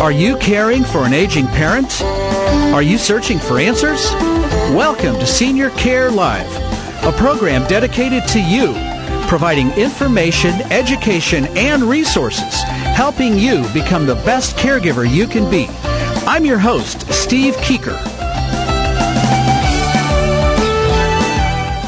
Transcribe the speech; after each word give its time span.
Are 0.00 0.10
you 0.10 0.38
caring 0.38 0.82
for 0.82 1.04
an 1.04 1.12
aging 1.12 1.46
parent? 1.48 2.00
Are 2.72 2.80
you 2.80 2.96
searching 2.96 3.38
for 3.38 3.58
answers? 3.58 4.10
Welcome 4.72 5.16
to 5.16 5.26
Senior 5.26 5.68
Care 5.72 6.10
Live, 6.10 6.50
a 7.04 7.12
program 7.12 7.68
dedicated 7.68 8.26
to 8.28 8.40
you, 8.40 8.72
providing 9.28 9.70
information, 9.72 10.52
education, 10.72 11.54
and 11.54 11.82
resources, 11.82 12.62
helping 12.62 13.36
you 13.36 13.62
become 13.74 14.06
the 14.06 14.14
best 14.14 14.56
caregiver 14.56 15.06
you 15.06 15.26
can 15.26 15.50
be. 15.50 15.66
I'm 16.26 16.46
your 16.46 16.58
host, 16.58 17.06
Steve 17.12 17.56
Keeker. 17.56 17.98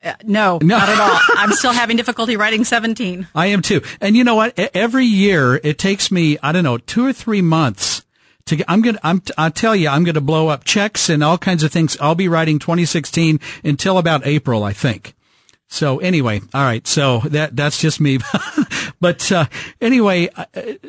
Uh, 0.02 0.14
no, 0.24 0.58
no, 0.62 0.78
not 0.78 0.88
at 0.88 0.98
all. 0.98 1.20
I'm 1.36 1.52
still 1.52 1.74
having 1.74 1.98
difficulty 1.98 2.38
writing 2.38 2.64
17. 2.64 3.28
I 3.34 3.48
am 3.48 3.60
too. 3.60 3.82
And 4.00 4.16
you 4.16 4.24
know 4.24 4.36
what? 4.36 4.58
Every 4.58 5.04
year 5.04 5.60
it 5.62 5.78
takes 5.78 6.10
me, 6.10 6.38
I 6.42 6.52
don't 6.52 6.64
know, 6.64 6.78
two 6.78 7.04
or 7.04 7.12
three 7.12 7.42
months 7.42 8.06
to 8.46 8.56
get, 8.56 8.64
I'm 8.66 8.80
gonna, 8.80 9.00
I'm, 9.02 9.20
I'll 9.36 9.50
tell 9.50 9.76
you, 9.76 9.90
I'm 9.90 10.04
gonna 10.04 10.22
blow 10.22 10.48
up 10.48 10.64
checks 10.64 11.10
and 11.10 11.22
all 11.22 11.36
kinds 11.36 11.62
of 11.62 11.70
things. 11.70 11.98
I'll 12.00 12.14
be 12.14 12.28
writing 12.28 12.58
2016 12.58 13.40
until 13.62 13.98
about 13.98 14.26
April, 14.26 14.64
I 14.64 14.72
think. 14.72 15.14
So 15.70 15.98
anyway, 15.98 16.40
all 16.54 16.62
right. 16.62 16.86
So 16.86 17.18
that 17.26 17.54
that's 17.54 17.78
just 17.78 18.00
me. 18.00 18.18
but 19.00 19.30
uh, 19.30 19.46
anyway, 19.80 20.28
uh, 20.34 20.44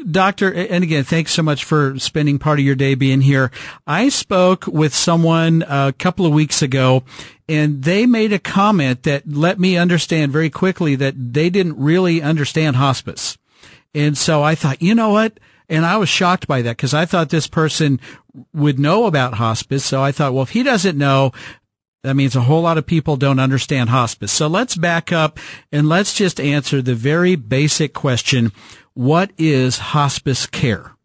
doctor, 0.09 0.53
and 0.53 0.83
again, 0.83 1.03
thanks 1.03 1.33
so 1.33 1.43
much 1.43 1.65
for 1.65 1.99
spending 1.99 2.39
part 2.39 2.59
of 2.59 2.65
your 2.65 2.75
day 2.75 2.95
being 2.95 3.21
here. 3.21 3.51
I 3.85 4.07
spoke 4.07 4.65
with 4.67 4.95
someone 4.95 5.63
a 5.67 5.93
couple 5.97 6.25
of 6.25 6.31
weeks 6.31 6.61
ago, 6.61 7.03
and 7.49 7.83
they 7.83 8.05
made 8.05 8.31
a 8.31 8.39
comment 8.39 9.03
that 9.03 9.27
let 9.27 9.59
me 9.59 9.77
understand 9.77 10.31
very 10.31 10.49
quickly 10.49 10.95
that 10.95 11.33
they 11.33 11.49
didn't 11.49 11.77
really 11.77 12.21
understand 12.21 12.77
hospice. 12.77 13.37
And 13.93 14.17
so 14.17 14.43
I 14.43 14.55
thought, 14.55 14.81
you 14.81 14.95
know 14.95 15.09
what? 15.09 15.39
And 15.67 15.85
I 15.85 15.97
was 15.97 16.09
shocked 16.09 16.47
by 16.47 16.61
that 16.63 16.77
because 16.77 16.93
I 16.93 17.05
thought 17.05 17.29
this 17.29 17.47
person 17.47 17.99
would 18.53 18.79
know 18.79 19.05
about 19.05 19.35
hospice. 19.35 19.85
So 19.85 20.01
I 20.01 20.11
thought, 20.11 20.33
well, 20.33 20.43
if 20.43 20.49
he 20.51 20.63
doesn't 20.63 20.97
know, 20.97 21.31
that 22.03 22.15
means 22.15 22.35
a 22.35 22.41
whole 22.41 22.61
lot 22.61 22.77
of 22.77 22.85
people 22.85 23.17
don't 23.17 23.39
understand 23.39 23.89
hospice. 23.89 24.31
So 24.31 24.47
let's 24.47 24.75
back 24.75 25.11
up 25.11 25.37
and 25.71 25.89
let's 25.89 26.13
just 26.13 26.39
answer 26.39 26.81
the 26.81 26.95
very 26.95 27.35
basic 27.35 27.93
question. 27.93 28.51
What 28.93 29.31
is 29.37 29.79
hospice 29.79 30.45
care? 30.47 30.95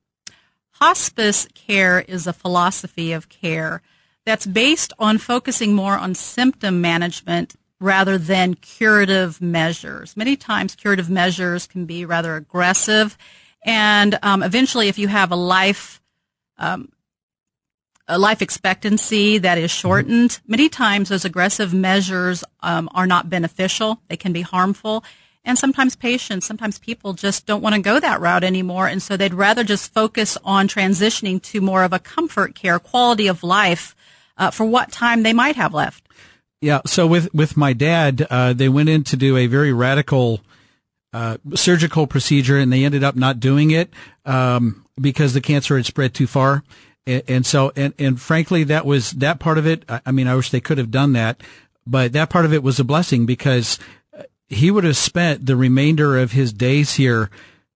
Hospice 0.74 1.48
care 1.54 2.00
is 2.00 2.26
a 2.26 2.32
philosophy 2.32 3.12
of 3.12 3.28
care 3.28 3.82
that's 4.24 4.46
based 4.46 4.92
on 4.98 5.18
focusing 5.18 5.74
more 5.74 5.96
on 5.96 6.14
symptom 6.14 6.80
management 6.80 7.56
rather 7.80 8.16
than 8.16 8.54
curative 8.54 9.40
measures. 9.42 10.16
Many 10.16 10.36
times 10.36 10.74
curative 10.74 11.10
measures 11.10 11.66
can 11.66 11.86
be 11.86 12.04
rather 12.04 12.36
aggressive 12.36 13.18
and 13.64 14.18
um, 14.22 14.42
eventually 14.42 14.88
if 14.88 14.98
you 14.98 15.08
have 15.08 15.32
a 15.32 15.36
life 15.36 16.00
um, 16.58 16.90
a 18.06 18.18
life 18.18 18.42
expectancy 18.42 19.38
that 19.38 19.58
is 19.58 19.70
shortened. 19.70 20.30
Mm-hmm. 20.30 20.50
Many 20.50 20.68
times 20.68 21.08
those 21.08 21.24
aggressive 21.24 21.72
measures 21.72 22.44
um, 22.60 22.88
are 22.94 23.06
not 23.06 23.30
beneficial. 23.30 24.00
They 24.08 24.16
can 24.16 24.32
be 24.32 24.42
harmful. 24.42 25.04
And 25.44 25.58
sometimes 25.58 25.94
patients, 25.94 26.46
sometimes 26.46 26.78
people 26.78 27.12
just 27.12 27.44
don't 27.46 27.62
want 27.62 27.74
to 27.74 27.80
go 27.80 28.00
that 28.00 28.20
route 28.20 28.44
anymore. 28.44 28.86
And 28.88 29.02
so 29.02 29.16
they'd 29.16 29.34
rather 29.34 29.62
just 29.62 29.92
focus 29.92 30.38
on 30.44 30.68
transitioning 30.68 31.42
to 31.42 31.60
more 31.60 31.84
of 31.84 31.92
a 31.92 31.98
comfort 31.98 32.54
care, 32.54 32.78
quality 32.78 33.26
of 33.26 33.42
life 33.42 33.94
uh, 34.38 34.50
for 34.50 34.64
what 34.64 34.90
time 34.90 35.22
they 35.22 35.34
might 35.34 35.56
have 35.56 35.74
left. 35.74 36.08
Yeah. 36.62 36.80
So 36.86 37.06
with, 37.06 37.32
with 37.34 37.58
my 37.58 37.74
dad, 37.74 38.26
uh, 38.30 38.54
they 38.54 38.70
went 38.70 38.88
in 38.88 39.04
to 39.04 39.16
do 39.18 39.36
a 39.36 39.46
very 39.46 39.72
radical 39.72 40.40
uh, 41.12 41.36
surgical 41.54 42.06
procedure 42.06 42.58
and 42.58 42.72
they 42.72 42.84
ended 42.84 43.04
up 43.04 43.14
not 43.14 43.38
doing 43.38 43.70
it 43.70 43.90
um, 44.24 44.84
because 44.98 45.34
the 45.34 45.40
cancer 45.42 45.76
had 45.76 45.84
spread 45.84 46.14
too 46.14 46.26
far. 46.26 46.64
And, 47.06 47.44
so, 47.44 47.70
and, 47.76 47.92
and 47.98 48.18
frankly, 48.20 48.64
that 48.64 48.86
was 48.86 49.10
that 49.12 49.38
part 49.38 49.58
of 49.58 49.66
it. 49.66 49.84
I, 49.88 50.00
I 50.06 50.10
mean, 50.10 50.26
I 50.26 50.34
wish 50.34 50.50
they 50.50 50.60
could 50.60 50.78
have 50.78 50.90
done 50.90 51.12
that, 51.12 51.42
but 51.86 52.12
that 52.14 52.30
part 52.30 52.46
of 52.46 52.52
it 52.52 52.62
was 52.62 52.80
a 52.80 52.84
blessing 52.84 53.26
because 53.26 53.78
he 54.48 54.70
would 54.70 54.84
have 54.84 54.96
spent 54.96 55.46
the 55.46 55.56
remainder 55.56 56.18
of 56.18 56.32
his 56.32 56.52
days 56.52 56.94
here 56.94 57.30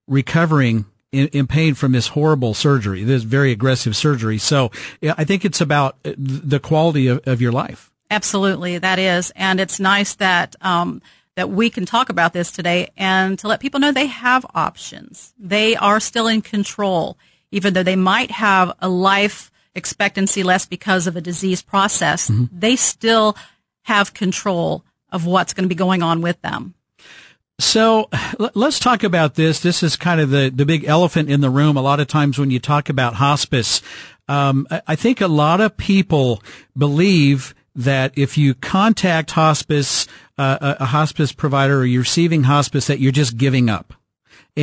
recovering 0.06 0.86
in, 1.12 1.28
in, 1.28 1.46
pain 1.46 1.74
from 1.74 1.92
this 1.92 2.08
horrible 2.08 2.54
surgery, 2.54 3.04
this 3.04 3.22
very 3.22 3.52
aggressive 3.52 3.96
surgery. 3.96 4.38
So 4.38 4.70
yeah, 5.00 5.14
I 5.16 5.24
think 5.24 5.44
it's 5.44 5.60
about 5.60 5.96
the 6.02 6.60
quality 6.60 7.08
of, 7.08 7.26
of 7.26 7.40
your 7.40 7.52
life. 7.52 7.90
Absolutely, 8.10 8.78
that 8.78 8.98
is, 8.98 9.32
and 9.36 9.60
it's 9.60 9.78
nice 9.78 10.14
that 10.14 10.56
um, 10.62 11.02
that 11.34 11.50
we 11.50 11.70
can 11.70 11.86
talk 11.86 12.08
about 12.08 12.32
this 12.32 12.50
today 12.50 12.88
and 12.96 13.38
to 13.38 13.48
let 13.48 13.60
people 13.60 13.80
know 13.80 13.92
they 13.92 14.06
have 14.06 14.44
options. 14.54 15.34
They 15.38 15.76
are 15.76 16.00
still 16.00 16.26
in 16.26 16.42
control 16.42 17.18
even 17.50 17.74
though 17.74 17.82
they 17.82 17.96
might 17.96 18.30
have 18.30 18.72
a 18.80 18.88
life 18.88 19.50
expectancy 19.74 20.42
less 20.42 20.66
because 20.66 21.06
of 21.06 21.16
a 21.16 21.20
disease 21.20 21.62
process, 21.62 22.30
mm-hmm. 22.30 22.44
they 22.56 22.76
still 22.76 23.36
have 23.82 24.14
control 24.14 24.84
of 25.10 25.24
what's 25.24 25.52
going 25.52 25.64
to 25.64 25.68
be 25.68 25.74
going 25.74 26.02
on 26.02 26.20
with 26.20 26.40
them. 26.42 26.74
So 27.60 28.08
let's 28.54 28.78
talk 28.78 29.02
about 29.02 29.34
this. 29.34 29.60
This 29.60 29.82
is 29.82 29.96
kind 29.96 30.20
of 30.20 30.30
the, 30.30 30.52
the 30.54 30.64
big 30.64 30.84
elephant 30.84 31.28
in 31.28 31.40
the 31.40 31.50
room. 31.50 31.76
A 31.76 31.82
lot 31.82 31.98
of 31.98 32.06
times 32.06 32.38
when 32.38 32.50
you 32.50 32.60
talk 32.60 32.88
about 32.88 33.14
hospice, 33.14 33.82
um, 34.28 34.66
I 34.86 34.94
think 34.94 35.20
a 35.20 35.26
lot 35.26 35.60
of 35.60 35.76
people 35.76 36.42
believe 36.76 37.54
that 37.74 38.12
if 38.16 38.38
you 38.38 38.54
contact 38.54 39.32
hospice, 39.32 40.06
uh, 40.36 40.76
a 40.78 40.86
hospice 40.86 41.32
provider 41.32 41.78
or 41.80 41.84
you're 41.84 42.02
receiving 42.02 42.44
hospice, 42.44 42.86
that 42.86 43.00
you're 43.00 43.12
just 43.12 43.36
giving 43.36 43.68
up. 43.68 43.94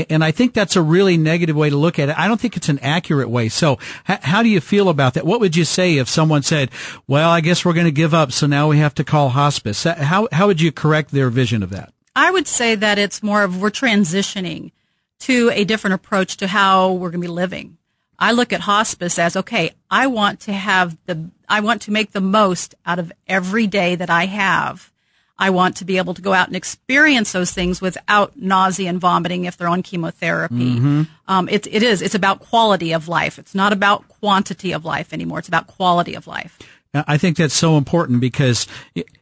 And 0.09 0.23
I 0.23 0.31
think 0.31 0.53
that's 0.53 0.75
a 0.75 0.81
really 0.81 1.15
negative 1.15 1.55
way 1.55 1.69
to 1.69 1.77
look 1.77 1.99
at 1.99 2.09
it. 2.09 2.19
I 2.19 2.27
don't 2.27 2.39
think 2.39 2.57
it's 2.57 2.67
an 2.67 2.79
accurate 2.79 3.29
way. 3.29 3.47
So 3.47 3.79
how 4.03 4.43
do 4.43 4.49
you 4.49 4.59
feel 4.59 4.89
about 4.89 5.13
that? 5.13 5.25
What 5.25 5.39
would 5.39 5.55
you 5.55 5.63
say 5.63 5.97
if 5.97 6.09
someone 6.09 6.43
said, 6.43 6.69
well, 7.07 7.29
I 7.29 7.39
guess 7.41 7.63
we're 7.63 7.73
going 7.73 7.85
to 7.85 7.91
give 7.91 8.13
up. 8.13 8.31
So 8.31 8.45
now 8.45 8.67
we 8.67 8.77
have 8.79 8.93
to 8.95 9.03
call 9.03 9.29
hospice. 9.29 9.83
How, 9.83 10.27
how 10.31 10.47
would 10.47 10.59
you 10.59 10.71
correct 10.71 11.11
their 11.11 11.29
vision 11.29 11.63
of 11.63 11.69
that? 11.69 11.93
I 12.15 12.31
would 12.31 12.47
say 12.47 12.75
that 12.75 12.97
it's 12.97 13.23
more 13.23 13.43
of 13.43 13.61
we're 13.61 13.71
transitioning 13.71 14.71
to 15.19 15.49
a 15.53 15.63
different 15.63 15.93
approach 15.95 16.37
to 16.37 16.47
how 16.47 16.91
we're 16.91 17.09
going 17.09 17.21
to 17.21 17.27
be 17.27 17.33
living. 17.33 17.77
I 18.17 18.31
look 18.31 18.53
at 18.53 18.61
hospice 18.61 19.19
as 19.19 19.35
okay, 19.35 19.71
I 19.89 20.07
want 20.07 20.39
to 20.41 20.53
have 20.53 20.97
the, 21.05 21.29
I 21.49 21.59
want 21.59 21.81
to 21.83 21.91
make 21.91 22.11
the 22.11 22.21
most 22.21 22.75
out 22.85 22.99
of 22.99 23.11
every 23.27 23.67
day 23.67 23.95
that 23.95 24.09
I 24.09 24.25
have. 24.25 24.91
I 25.37 25.49
want 25.49 25.77
to 25.77 25.85
be 25.85 25.97
able 25.97 26.13
to 26.13 26.21
go 26.21 26.33
out 26.33 26.47
and 26.47 26.55
experience 26.55 27.33
those 27.33 27.51
things 27.51 27.81
without 27.81 28.37
nausea 28.37 28.89
and 28.89 28.99
vomiting 28.99 29.45
if 29.45 29.57
they're 29.57 29.67
on 29.67 29.83
chemotherapy. 29.83 30.75
Mm-hmm. 30.75 31.03
Um, 31.27 31.49
it, 31.49 31.67
it 31.67 31.83
is. 31.83 32.01
It's 32.01 32.15
about 32.15 32.39
quality 32.39 32.93
of 32.93 33.07
life. 33.07 33.37
It's 33.37 33.53
not 33.53 33.73
about 33.73 34.07
quantity 34.07 34.71
of 34.71 34.85
life 34.85 35.11
anymore. 35.11 35.39
It's 35.39 35.47
about 35.47 35.67
quality 35.67 36.15
of 36.15 36.25
life. 36.27 36.57
I 36.93 37.17
think 37.17 37.35
that's 37.35 37.53
so 37.53 37.77
important 37.77 38.21
because 38.21 38.67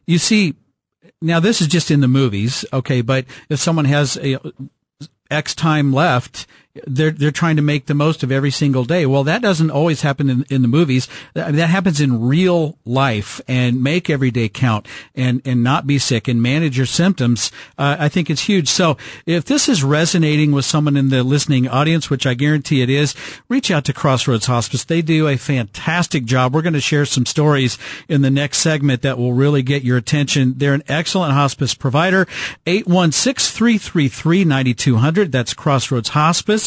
you 0.06 0.18
see, 0.18 0.54
now 1.20 1.40
this 1.40 1.60
is 1.60 1.66
just 1.66 1.90
in 1.90 2.00
the 2.00 2.08
movies, 2.08 2.64
okay, 2.72 3.00
but 3.00 3.24
if 3.48 3.58
someone 3.58 3.86
has 3.86 4.16
a, 4.18 4.38
X 5.30 5.54
time 5.54 5.92
left, 5.92 6.46
they're 6.86 7.12
they're 7.12 7.30
trying 7.30 7.56
to 7.56 7.62
make 7.62 7.86
the 7.86 7.94
most 7.94 8.22
of 8.22 8.32
every 8.32 8.50
single 8.50 8.84
day. 8.84 9.06
Well, 9.06 9.22
that 9.24 9.42
doesn't 9.42 9.70
always 9.70 10.02
happen 10.02 10.28
in, 10.28 10.44
in 10.50 10.62
the 10.62 10.68
movies. 10.68 11.08
That, 11.34 11.54
that 11.54 11.68
happens 11.68 12.00
in 12.00 12.26
real 12.26 12.78
life. 12.84 13.40
And 13.46 13.82
make 13.82 14.10
every 14.10 14.30
day 14.30 14.48
count, 14.48 14.86
and 15.14 15.40
and 15.44 15.62
not 15.62 15.86
be 15.86 15.98
sick, 15.98 16.26
and 16.26 16.42
manage 16.42 16.76
your 16.76 16.86
symptoms. 16.86 17.52
Uh, 17.78 17.96
I 17.98 18.08
think 18.08 18.28
it's 18.28 18.42
huge. 18.42 18.68
So 18.68 18.96
if 19.24 19.44
this 19.44 19.68
is 19.68 19.84
resonating 19.84 20.50
with 20.52 20.64
someone 20.64 20.96
in 20.96 21.10
the 21.10 21.22
listening 21.22 21.68
audience, 21.68 22.10
which 22.10 22.26
I 22.26 22.34
guarantee 22.34 22.82
it 22.82 22.90
is, 22.90 23.14
reach 23.48 23.70
out 23.70 23.84
to 23.84 23.92
Crossroads 23.92 24.46
Hospice. 24.46 24.84
They 24.84 25.02
do 25.02 25.28
a 25.28 25.36
fantastic 25.36 26.24
job. 26.24 26.54
We're 26.54 26.62
going 26.62 26.72
to 26.72 26.80
share 26.80 27.06
some 27.06 27.26
stories 27.26 27.78
in 28.08 28.22
the 28.22 28.30
next 28.30 28.58
segment 28.58 29.02
that 29.02 29.18
will 29.18 29.32
really 29.32 29.62
get 29.62 29.84
your 29.84 29.96
attention. 29.96 30.54
They're 30.56 30.74
an 30.74 30.82
excellent 30.88 31.34
hospice 31.34 31.74
provider. 31.74 32.26
816 32.66 33.54
333 33.54 34.44
9200. 34.44 35.32
That's 35.32 35.54
Crossroads 35.54 36.10
Hospice. 36.10 36.63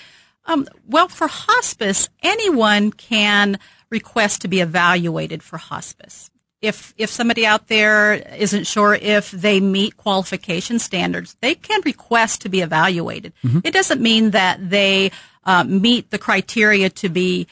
Um, 0.46 0.66
well, 0.86 1.08
for 1.08 1.28
hospice, 1.28 2.08
anyone 2.22 2.92
can 2.92 3.58
request 3.90 4.40
to 4.42 4.48
be 4.48 4.60
evaluated 4.60 5.42
for 5.42 5.58
hospice. 5.58 6.29
If 6.62 6.92
if 6.98 7.10
somebody 7.10 7.46
out 7.46 7.68
there 7.68 8.14
isn't 8.14 8.66
sure 8.66 8.94
if 8.94 9.30
they 9.30 9.60
meet 9.60 9.96
qualification 9.96 10.78
standards, 10.78 11.36
they 11.40 11.54
can 11.54 11.80
request 11.84 12.42
to 12.42 12.48
be 12.48 12.60
evaluated. 12.60 13.32
Mm-hmm. 13.42 13.60
It 13.64 13.72
doesn't 13.72 14.00
mean 14.00 14.32
that 14.32 14.70
they 14.70 15.10
uh, 15.44 15.64
meet 15.64 16.10
the 16.10 16.18
criteria 16.18 16.90
to 16.90 17.08
be 17.08 17.46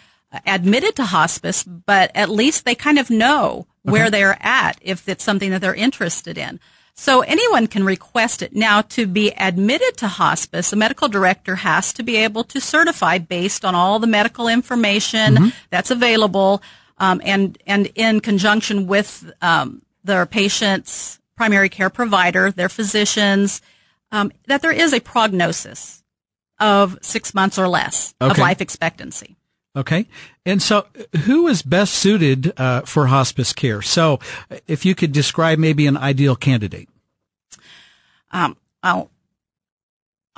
admitted 0.47 0.97
to 0.97 1.05
hospice, 1.05 1.65
but 1.65 2.11
at 2.15 2.29
least 2.29 2.65
they 2.65 2.75
kind 2.75 2.99
of 2.99 3.09
know 3.09 3.67
where 3.83 4.11
they're 4.11 4.37
at 4.41 4.79
if 4.83 5.09
it's 5.09 5.25
something 5.25 5.51
that 5.51 5.63
they're 5.63 5.75
interested 5.75 6.37
in. 6.37 6.61
So 6.95 7.21
anyone 7.21 7.69
can 7.69 7.85
request 7.85 8.43
it. 8.43 8.55
Now, 8.55 8.83
to 8.83 9.07
be 9.07 9.31
admitted 9.31 9.97
to 9.99 10.09
hospice, 10.09 10.73
a 10.73 10.77
medical 10.77 11.09
director 11.09 11.55
has 11.55 11.93
to 11.93 12.03
be 12.03 12.17
able 12.17 12.43
to 12.45 12.61
certify 12.61 13.19
based 13.19 13.65
on 13.65 13.75
all 13.77 14.01
the 14.01 14.09
medical 14.09 14.49
information 14.49 15.37
mm-hmm. 15.37 15.49
that's 15.71 15.93
available, 15.93 16.61
um, 16.99 17.21
and 17.25 17.59
and 17.67 17.91
in 17.95 18.21
conjunction 18.21 18.87
with 18.87 19.31
um, 19.41 19.83
their 20.05 20.27
patient's 20.27 21.21
primary 21.37 21.69
care 21.69 21.91
provider, 21.91 22.51
their 22.51 22.69
physicians, 22.69 23.63
um, 24.13 24.33
that 24.47 24.63
there 24.63 24.73
is 24.73 24.93
a 24.93 25.01
prognosis 25.01 26.03
of 26.59 26.99
six 27.03 27.35
months 27.35 27.59
or 27.59 27.69
less 27.69 28.15
okay. 28.21 28.31
of 28.31 28.39
life 28.39 28.61
expectancy. 28.61 29.37
Okay. 29.77 30.09
And 30.45 30.61
so 30.61 30.87
who 31.25 31.47
is 31.47 31.63
best 31.63 31.95
suited 31.95 32.53
uh, 32.59 32.81
for 32.81 33.07
hospice 33.07 33.53
care? 33.53 33.81
So 33.81 34.19
if 34.67 34.85
you 34.85 34.97
could 34.97 35.13
describe 35.13 35.59
maybe 35.59 35.87
an 35.87 35.97
ideal 35.97 36.35
candidate. 36.35 36.89
Um, 38.33 38.57
I'll, 38.83 39.11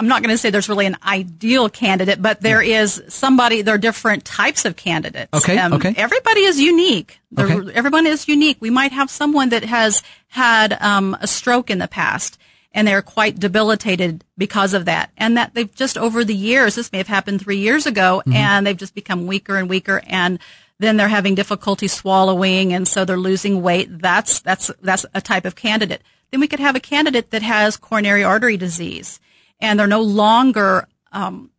I'm 0.01 0.09
not 0.09 0.23
going 0.23 0.33
to 0.33 0.39
say 0.39 0.49
there's 0.49 0.71
really 0.71 0.87
an 0.87 0.97
ideal 1.05 1.69
candidate, 1.69 2.23
but 2.23 2.41
there 2.41 2.63
is 2.63 3.03
somebody, 3.09 3.61
there 3.61 3.75
are 3.75 3.79
different 3.79 4.25
types 4.25 4.65
of 4.65 4.75
candidates. 4.75 5.29
Okay. 5.35 5.59
Um, 5.59 5.75
okay. 5.75 5.93
Everybody 5.95 6.41
is 6.41 6.59
unique. 6.59 7.21
Okay. 7.39 7.71
Everyone 7.75 8.07
is 8.07 8.27
unique. 8.27 8.57
We 8.61 8.71
might 8.71 8.93
have 8.93 9.11
someone 9.11 9.51
that 9.51 9.63
has 9.63 10.03
had 10.29 10.73
um, 10.81 11.19
a 11.21 11.27
stroke 11.27 11.69
in 11.69 11.77
the 11.79 11.87
past 11.87 12.39
and 12.73 12.89
they're 12.89 13.03
quite 13.03 13.39
debilitated 13.39 14.25
because 14.39 14.73
of 14.73 14.87
that. 14.87 15.11
And 15.19 15.37
that 15.37 15.53
they've 15.53 15.75
just 15.75 15.99
over 15.99 16.25
the 16.25 16.35
years, 16.35 16.77
this 16.77 16.91
may 16.93 16.99
have 16.99 17.07
happened 17.07 17.43
three 17.43 17.59
years 17.59 17.85
ago, 17.85 18.23
mm-hmm. 18.25 18.33
and 18.33 18.67
they've 18.67 18.75
just 18.75 18.95
become 18.95 19.27
weaker 19.27 19.57
and 19.57 19.69
weaker 19.69 20.01
and 20.07 20.39
then 20.79 20.97
they're 20.97 21.09
having 21.09 21.35
difficulty 21.35 21.89
swallowing 21.89 22.73
and 22.73 22.89
so 22.89 23.05
they're 23.05 23.19
losing 23.19 23.61
weight. 23.61 23.99
That's, 23.99 24.41
that's, 24.41 24.71
that's 24.81 25.05
a 25.13 25.21
type 25.21 25.45
of 25.45 25.57
candidate. 25.57 26.01
Then 26.31 26.41
we 26.41 26.49
could 26.49 26.61
have 26.61 26.75
a 26.75 26.81
candidate 26.81 27.33
that 27.33 27.43
has 27.43 27.77
coronary 27.77 28.25
artery 28.25 28.57
disease 28.57 29.21
and 29.61 29.79
they're 29.79 29.87
no 29.87 30.03
longer, 30.03 30.87
um, 31.13 31.51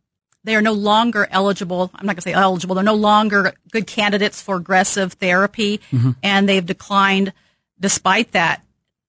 they 0.44 0.56
are 0.56 0.62
no 0.62 0.72
longer 0.72 1.28
eligible. 1.30 1.90
I'm 1.94 2.06
not 2.06 2.16
going 2.16 2.22
to 2.22 2.22
say 2.22 2.32
eligible. 2.32 2.74
They're 2.74 2.84
no 2.84 2.94
longer 2.94 3.52
good 3.70 3.86
candidates 3.86 4.42
for 4.42 4.56
aggressive 4.56 5.14
therapy 5.14 5.80
mm-hmm. 5.90 6.10
and 6.22 6.48
they've 6.48 6.64
declined 6.64 7.32
despite 7.78 8.32
that. 8.32 8.62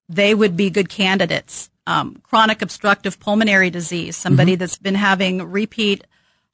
They 0.10 0.36
would 0.36 0.56
be 0.58 0.70
good 0.70 0.90
candidates 0.90 1.70
um, 1.88 2.22
chronic 2.24 2.62
obstructive 2.62 3.20
pulmonary 3.20 3.70
disease, 3.70 4.16
somebody 4.16 4.54
mm-hmm. 4.54 4.60
that's 4.60 4.78
been 4.78 4.96
having 4.96 5.52
repeat 5.52 6.06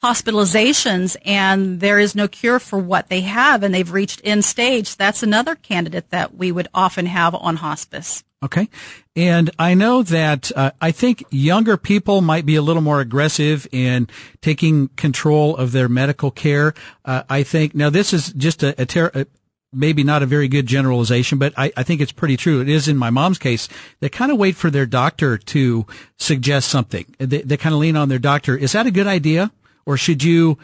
hospitalizations 0.04 1.18
and 1.26 1.80
there 1.80 2.00
is 2.00 2.16
no 2.16 2.28
cure 2.28 2.60
for 2.60 2.80
what 2.80 3.10
they 3.10 3.22
have 3.22 3.64
and 3.64 3.74
they've 3.74 3.92
reached 3.92 4.22
end 4.24 4.46
stage, 4.46 4.96
that's 4.96 5.24
another 5.24 5.56
candidate 5.56 6.10
that 6.10 6.36
we 6.36 6.52
would 6.52 6.68
often 6.74 7.06
have 7.06 7.36
on 7.36 7.58
hospice. 7.58 8.24
Okay. 8.42 8.70
And 9.18 9.50
I 9.60 9.74
know 9.74 10.02
that 10.04 10.52
uh, 10.56 10.72
I 10.80 10.92
think 10.92 11.26
younger 11.30 11.76
people 11.76 12.22
might 12.22 12.46
be 12.46 12.56
a 12.56 12.62
little 12.62 12.82
more 12.82 13.02
aggressive 13.02 13.68
in 13.74 14.08
taking 14.42 14.88
control 14.90 15.58
of 15.58 15.74
their 15.74 15.90
medical 15.90 16.32
care. 16.32 16.74
Uh, 17.04 17.24
I 17.30 17.44
think 17.44 17.76
now 17.76 17.90
this 17.90 18.14
is 18.14 18.32
just 18.32 18.64
a, 18.64 18.82
a, 18.82 18.86
ter- 18.86 19.26
maybe 19.74 20.06
not 20.06 20.24
a 20.24 20.26
very 20.26 20.48
good 20.48 20.68
generalization, 20.68 21.38
but 21.38 21.54
I, 21.58 21.74
I 21.76 21.84
think 21.84 22.00
it's 22.00 22.14
pretty 22.14 22.38
true. 22.38 22.62
It 22.62 22.70
is 22.70 22.88
in 22.88 22.96
my 22.96 23.10
mom's 23.10 23.40
case. 23.40 23.68
They 24.00 24.08
kind 24.08 24.32
of 24.32 24.38
wait 24.38 24.56
for 24.56 24.70
their 24.70 24.86
doctor 24.86 25.38
to 25.38 25.86
suggest 26.18 26.70
something. 26.70 27.14
They, 27.18 27.42
they 27.42 27.58
kind 27.58 27.76
of 27.76 27.82
lean 27.82 27.98
on 27.98 28.08
their 28.08 28.20
doctor. 28.20 28.56
Is 28.56 28.72
that 28.72 28.88
a 28.88 28.92
good 28.92 29.08
idea 29.08 29.52
or 29.90 29.98
should 29.98 30.24
you 30.24 30.60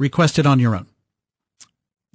request 0.00 0.36
it 0.36 0.46
on 0.46 0.58
your 0.58 0.74
own? 0.74 0.86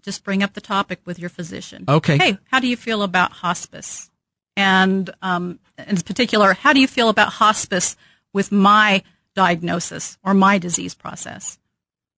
Just 0.01 0.25
bring 0.25 0.43
up 0.43 0.55
the 0.55 0.61
topic 0.61 0.99
with 1.05 1.17
your 1.17 1.29
physician. 1.29 1.85
Okay. 1.87 2.17
Hey, 2.17 2.37
how 2.51 2.59
do 2.59 2.67
you 2.67 2.75
feel 2.75 3.01
about 3.01 3.31
hospice? 3.31 4.11
And 4.57 5.09
um, 5.21 5.59
in 5.87 5.95
particular, 6.01 6.53
how 6.53 6.73
do 6.73 6.81
you 6.81 6.87
feel 6.87 7.07
about 7.07 7.29
hospice 7.29 7.95
with 8.33 8.51
my 8.51 9.03
diagnosis 9.35 10.17
or 10.21 10.33
my 10.33 10.57
disease 10.57 10.93
process? 10.93 11.57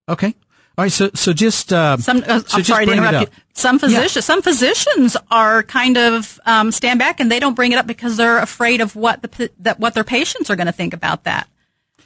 Okay. 0.09 0.33
All 0.75 0.85
right, 0.85 0.91
so 0.91 1.11
so 1.13 1.33
just 1.33 1.71
uh, 1.71 1.97
some. 1.97 2.23
Uh, 2.25 2.39
so 2.39 2.57
I'm 2.57 2.63
sorry 2.63 2.85
to 2.87 2.93
interrupt 2.93 3.29
you. 3.29 3.37
Some 3.53 3.77
physicians, 3.77 4.15
yeah. 4.15 4.21
some 4.21 4.41
physicians 4.41 5.17
are 5.29 5.61
kind 5.61 5.97
of 5.97 6.39
um, 6.45 6.71
stand 6.71 6.97
back 6.97 7.19
and 7.19 7.29
they 7.29 7.39
don't 7.39 7.55
bring 7.55 7.73
it 7.73 7.77
up 7.77 7.85
because 7.85 8.17
they're 8.17 8.39
afraid 8.39 8.81
of 8.81 8.95
what 8.95 9.21
the 9.21 9.51
that 9.59 9.79
what 9.79 9.93
their 9.93 10.05
patients 10.05 10.49
are 10.49 10.55
going 10.55 10.67
to 10.67 10.73
think 10.73 10.93
about 10.93 11.25
that. 11.25 11.47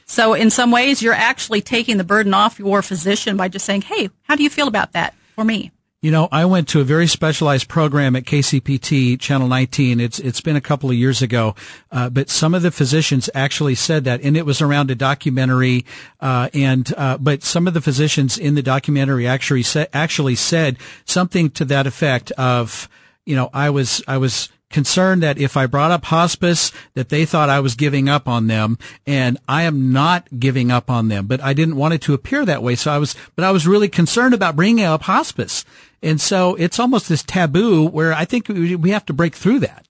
So 0.06 0.34
in 0.34 0.50
some 0.50 0.70
ways, 0.70 1.02
you're 1.02 1.12
actually 1.12 1.60
taking 1.60 1.96
the 1.96 2.04
burden 2.04 2.32
off 2.32 2.58
your 2.58 2.80
physician 2.80 3.36
by 3.36 3.48
just 3.48 3.66
saying, 3.66 3.82
"Hey, 3.82 4.08
how 4.22 4.36
do 4.36 4.42
you 4.42 4.50
feel 4.50 4.68
about 4.68 4.92
that 4.92 5.14
for 5.34 5.44
me?" 5.44 5.72
You 6.02 6.12
know, 6.12 6.28
I 6.30 6.44
went 6.44 6.68
to 6.68 6.80
a 6.80 6.84
very 6.84 7.08
specialized 7.08 7.66
program 7.66 8.14
at 8.14 8.24
KCPT 8.24 9.18
Channel 9.18 9.48
19. 9.48 9.98
It's 9.98 10.20
it's 10.20 10.40
been 10.40 10.54
a 10.54 10.60
couple 10.60 10.88
of 10.88 10.94
years 10.94 11.22
ago, 11.22 11.56
uh, 11.90 12.10
but 12.10 12.30
some 12.30 12.54
of 12.54 12.62
the 12.62 12.70
physicians 12.70 13.28
actually 13.34 13.74
said 13.74 14.04
that, 14.04 14.20
and 14.22 14.36
it 14.36 14.46
was 14.46 14.62
around 14.62 14.90
a 14.92 14.94
documentary. 14.94 15.84
Uh, 16.20 16.48
and 16.54 16.94
uh, 16.96 17.18
but 17.18 17.42
some 17.42 17.66
of 17.66 17.74
the 17.74 17.80
physicians 17.80 18.38
in 18.38 18.54
the 18.54 18.62
documentary 18.62 19.26
actually 19.26 19.64
said 19.64 19.88
actually 19.92 20.36
said 20.36 20.76
something 21.06 21.50
to 21.50 21.64
that 21.64 21.88
effect 21.88 22.30
of, 22.32 22.88
you 23.24 23.34
know, 23.34 23.50
I 23.52 23.70
was 23.70 24.00
I 24.06 24.18
was 24.18 24.50
concerned 24.70 25.22
that 25.22 25.38
if 25.38 25.56
I 25.56 25.66
brought 25.66 25.90
up 25.90 26.06
hospice, 26.06 26.72
that 26.94 27.08
they 27.08 27.24
thought 27.24 27.48
I 27.48 27.60
was 27.60 27.74
giving 27.74 28.08
up 28.08 28.26
on 28.28 28.46
them, 28.46 28.78
and 29.06 29.38
I 29.48 29.62
am 29.62 29.92
not 29.92 30.26
giving 30.38 30.70
up 30.70 30.90
on 30.90 31.08
them. 31.08 31.26
But 31.26 31.40
I 31.42 31.52
didn't 31.52 31.76
want 31.76 31.94
it 31.94 32.00
to 32.02 32.14
appear 32.14 32.44
that 32.44 32.62
way, 32.62 32.74
so 32.74 32.90
I 32.90 32.98
was, 32.98 33.14
but 33.34 33.44
I 33.44 33.50
was 33.52 33.66
really 33.66 33.88
concerned 33.88 34.34
about 34.34 34.56
bringing 34.56 34.84
up 34.84 35.02
hospice. 35.02 35.64
And 36.02 36.20
so 36.20 36.54
it's 36.56 36.78
almost 36.78 37.08
this 37.08 37.22
taboo 37.22 37.86
where 37.86 38.12
I 38.12 38.24
think 38.24 38.48
we 38.48 38.90
have 38.90 39.06
to 39.06 39.12
break 39.12 39.34
through 39.34 39.60
that. 39.60 39.86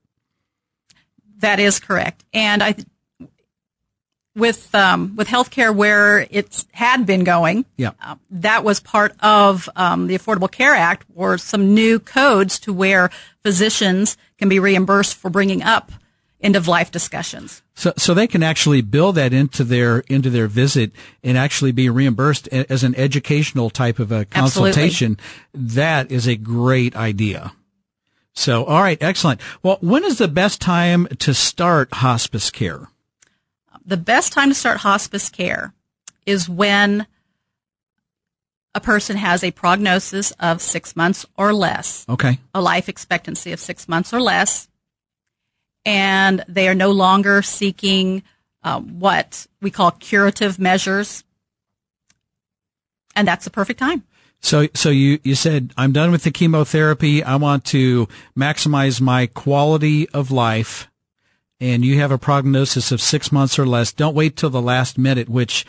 That 1.39 1.59
is 1.59 1.81
correct. 1.81 2.25
And 2.33 2.63
I, 2.63 2.77
with 4.35 4.75
um, 4.75 5.17
with 5.17 5.29
healthcare 5.29 5.75
where 5.75 6.27
it 6.31 6.65
had 6.73 7.07
been 7.07 7.25
going, 7.25 7.65
yeah. 7.77 7.93
Uh, 8.01 8.17
that 8.31 8.63
was 8.63 8.81
part 8.81 9.15
of 9.21 9.69
um, 9.75 10.07
the 10.07 10.17
Affordable 10.17 10.51
Care 10.51 10.75
Act, 10.75 11.07
or 11.15 11.39
some 11.39 11.75
new 11.75 11.99
codes 11.99 12.59
to 12.61 12.73
where 12.73 13.11
physicians 13.43 14.17
can 14.39 14.49
be 14.49 14.59
reimbursed 14.59 15.17
for 15.17 15.31
bringing 15.31 15.63
up 15.63 15.93
end 16.41 16.57
of 16.57 16.69
life 16.69 16.91
discussions. 16.91 17.63
So, 17.75 17.93
so 17.97 18.15
they 18.15 18.27
can 18.27 18.43
actually 18.43 18.83
build 18.83 19.17
that 19.17 19.33
into 19.33 19.65
their 19.65 20.01
into 20.01 20.31
their 20.31 20.47
visit 20.47 20.93
and 21.23 21.37
actually 21.37 21.73
be 21.73 21.89
reimbursed 21.89 22.49
as 22.49 22.85
an 22.85 22.95
educational 22.95 23.71
type 23.71 23.99
of 23.99 24.13
a 24.13 24.25
consultation. 24.25 25.19
Absolutely. 25.55 25.75
That 25.75 26.11
is 26.11 26.27
a 26.27 26.37
great 26.37 26.97
idea. 26.97 27.53
So, 28.35 28.65
all 28.65 28.83
right, 28.83 28.99
excellent. 29.01 29.41
Well, 29.63 29.79
when 29.81 30.05
is 30.05 30.19
the 30.19 30.29
best 30.29 30.61
time 30.61 31.07
to 31.21 31.33
start 31.33 31.95
hospice 31.95 32.51
care? 32.51 32.89
The 33.85 33.97
best 33.97 34.33
time 34.33 34.51
to 34.51 34.55
start 34.55 34.79
hospice 34.79 35.31
care 35.31 35.73
is 36.27 36.49
when 36.49 37.07
a 38.77 38.81
person 38.81 39.17
has 39.17 39.43
a 39.43 39.51
prognosis 39.51 40.33
of 40.33 40.61
six 40.61 40.95
months 40.95 41.25
or 41.37 41.55
less, 41.55 42.05
Okay. 42.11 42.39
a 42.55 42.61
life 42.61 42.91
expectancy 42.91 43.51
of 43.53 43.59
six 43.59 43.89
months 43.89 44.13
or 44.13 44.21
less, 44.21 44.69
and 45.87 46.45
they 46.47 46.69
are 46.69 46.75
no 46.75 46.91
longer 46.91 47.41
seeking 47.41 48.23
um, 48.63 49.01
what 49.01 49.47
we 49.63 49.71
call 49.71 49.93
curative 49.93 50.59
measures. 50.59 51.25
And 53.15 53.27
that's 53.27 53.47
the 53.47 53.51
perfect 53.51 53.79
time. 53.81 54.03
So, 54.41 54.69
so 54.75 54.91
you, 54.91 55.21
you 55.23 55.35
said, 55.35 55.73
I'm 55.79 55.93
done 55.93 56.11
with 56.11 56.25
the 56.25 56.31
chemotherapy. 56.31 57.25
I 57.25 57.37
want 57.37 57.65
to 57.67 58.07
maximize 58.37 59.01
my 59.01 59.27
quality 59.27 60.07
of 60.11 60.31
life. 60.31 60.91
And 61.59 61.83
you 61.83 61.99
have 62.01 62.11
a 62.11 62.19
prognosis 62.19 62.93
of 62.93 63.01
six 63.01 63.33
months 63.33 63.59
or 63.59 63.65
less. 63.65 63.91
Don't 63.91 64.15
wait 64.15 64.37
till 64.37 64.51
the 64.51 64.61
last 64.61 64.99
minute, 64.99 65.31
which 65.31 65.65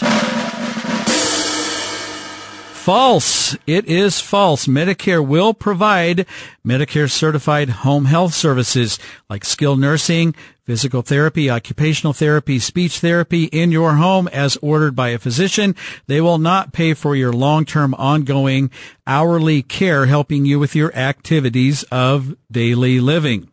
false. 2.81 3.55
It 3.67 3.85
is 3.85 4.19
false. 4.19 4.65
Medicare 4.65 5.23
will 5.25 5.53
provide 5.53 6.25
Medicare 6.65 7.11
certified 7.11 7.69
home 7.69 8.05
health 8.05 8.33
services 8.33 8.97
like 9.29 9.45
skilled 9.45 9.79
nursing, 9.79 10.33
physical 10.63 11.03
therapy, 11.03 11.47
occupational 11.47 12.11
therapy, 12.11 12.57
speech 12.57 12.97
therapy 12.97 13.43
in 13.45 13.71
your 13.71 13.93
home 13.93 14.27
as 14.29 14.57
ordered 14.63 14.95
by 14.95 15.09
a 15.09 15.19
physician. 15.19 15.75
They 16.07 16.21
will 16.21 16.39
not 16.39 16.73
pay 16.73 16.95
for 16.95 17.15
your 17.15 17.31
long-term 17.31 17.93
ongoing 17.93 18.71
hourly 19.05 19.61
care 19.61 20.07
helping 20.07 20.45
you 20.45 20.57
with 20.57 20.75
your 20.75 20.91
activities 20.95 21.83
of 21.91 22.35
daily 22.51 22.99
living. 22.99 23.47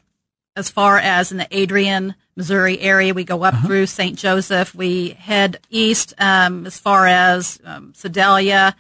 as 0.56 0.70
far 0.70 0.98
as 0.98 1.32
in 1.32 1.38
the 1.38 1.48
Adrian, 1.52 2.16
Missouri 2.36 2.80
area, 2.80 3.14
we 3.14 3.24
go 3.24 3.44
up 3.44 3.54
uh-huh. 3.54 3.68
through 3.68 3.86
St. 3.86 4.18
Joseph. 4.18 4.74
We 4.76 5.10
head 5.10 5.60
east 5.70 6.14
um, 6.18 6.66
as 6.66 6.78
far 6.78 7.08
as 7.08 7.60
um, 7.64 7.94
Sedalia. 7.94 8.76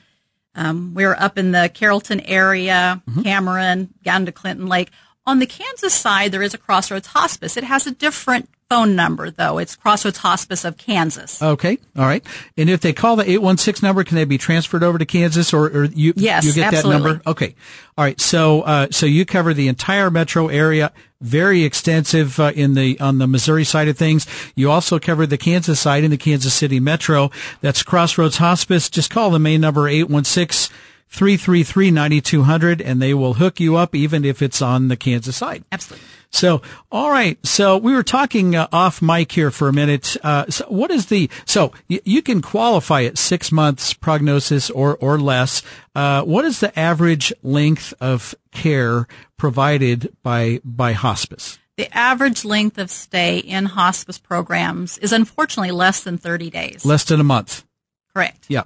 Um, 0.56 0.94
we're 0.94 1.16
up 1.16 1.38
in 1.38 1.52
the 1.52 1.72
Carrollton 1.74 2.20
area, 2.22 3.02
mm-hmm. 3.08 3.22
Cameron, 3.22 3.94
down 4.04 4.26
to 4.26 4.32
Clinton 4.32 4.68
Lake. 4.68 4.92
On 5.26 5.40
the 5.40 5.46
Kansas 5.46 5.94
side, 5.94 6.32
there 6.32 6.42
is 6.42 6.54
a 6.54 6.58
Crossroads 6.58 7.08
Hospice. 7.08 7.58
It 7.58 7.64
has 7.64 7.88
a 7.88 7.92
different 7.92 8.50
phone 8.72 8.96
number, 8.96 9.30
though. 9.30 9.58
It's 9.58 9.76
Crossroads 9.76 10.20
Hospice 10.20 10.64
of 10.64 10.78
Kansas. 10.78 11.44
Okay. 11.44 11.78
All 11.98 12.06
right. 12.06 12.26
And 12.56 12.70
if 12.70 12.80
they 12.80 12.94
call 12.94 13.18
the 13.18 13.24
816 13.30 13.86
number, 13.86 14.06
can 14.06 14.16
they 14.16 14.24
be 14.24 14.38
transferred 14.38 14.82
over 14.82 14.98
to 14.98 15.06
Kansas 15.06 15.54
or, 15.54 15.66
or 15.66 15.84
you, 15.84 16.14
Yes, 16.16 16.46
you 16.46 16.54
get 16.54 16.74
absolutely. 16.74 17.02
that 17.02 17.08
number? 17.10 17.30
Okay. 17.30 17.56
All 17.98 18.06
right. 18.06 18.20
So, 18.22 18.62
uh, 18.62 18.88
so 18.90 19.06
you 19.06 19.26
cover 19.26 19.54
the 19.54 19.68
entire 19.68 20.10
metro 20.10 20.48
area, 20.48 20.94
very 21.20 21.66
extensive, 21.66 22.40
uh, 22.40 22.54
in 22.56 22.74
the, 22.76 22.98
on 23.02 23.18
the 23.18 23.28
Missouri 23.28 23.66
side 23.66 23.90
of 23.90 23.98
things. 23.98 24.26
You 24.56 24.72
also 24.72 25.00
cover 25.00 25.28
the 25.28 25.38
Kansas 25.38 25.78
side 25.78 26.06
in 26.06 26.12
the 26.12 26.18
Kansas 26.18 26.54
City 26.54 26.80
metro. 26.80 27.30
That's 27.60 27.84
Crossroads 27.84 28.38
Hospice. 28.38 28.90
Just 28.90 29.10
call 29.10 29.32
the 29.32 29.40
main 29.40 29.60
number 29.60 29.90
816 29.90 30.74
333 31.12 31.92
9200 31.92 32.82
and 32.82 33.02
they 33.02 33.14
will 33.14 33.36
hook 33.36 33.60
you 33.60 33.76
up 33.76 33.94
even 33.94 34.24
if 34.24 34.42
it's 34.42 34.62
on 34.62 34.88
the 34.88 34.96
Kansas 34.96 35.36
side. 35.36 35.64
Absolutely. 35.72 36.08
So, 36.32 36.62
all 36.90 37.12
right. 37.12 37.38
So 37.46 37.78
we 37.78 37.94
were 37.94 38.04
talking 38.04 38.56
uh, 38.56 38.68
off 38.72 39.02
mic 39.02 39.34
here 39.34 39.52
for 39.52 39.68
a 39.68 39.74
minute. 39.74 40.16
Uh, 40.24 40.46
so 40.50 40.66
what 40.70 40.90
is 40.90 41.08
the, 41.08 41.30
so 41.46 41.74
y- 41.90 42.00
you 42.06 42.22
can 42.22 42.42
qualify 42.42 43.04
at 43.04 43.18
six 43.18 43.52
months 43.52 43.94
prognosis 43.94 44.70
or, 44.70 44.96
or 44.98 45.20
less. 45.20 45.62
Uh, 45.94 46.24
what 46.24 46.46
is 46.46 46.62
the 46.62 46.78
average 46.80 47.34
length 47.44 47.94
of 48.00 48.34
care 48.54 49.06
provided 49.36 50.16
by, 50.24 50.62
by 50.64 50.94
hospice? 50.94 51.60
The 51.76 51.94
average 51.96 52.46
length 52.46 52.78
of 52.78 52.90
stay 52.90 53.40
in 53.40 53.66
hospice 53.66 54.18
programs 54.18 54.98
is 55.00 55.12
unfortunately 55.12 55.72
less 55.72 56.04
than 56.04 56.18
30 56.18 56.50
days. 56.50 56.86
Less 56.86 57.04
than 57.04 57.20
a 57.20 57.26
month. 57.26 57.66
Correct. 58.14 58.46
Yeah. 58.48 58.64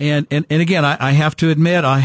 And, 0.00 0.26
and, 0.30 0.46
and 0.48 0.62
again, 0.62 0.84
I, 0.84 0.96
I 0.98 1.12
have 1.12 1.36
to 1.36 1.50
admit, 1.50 1.84
I, 1.86 1.98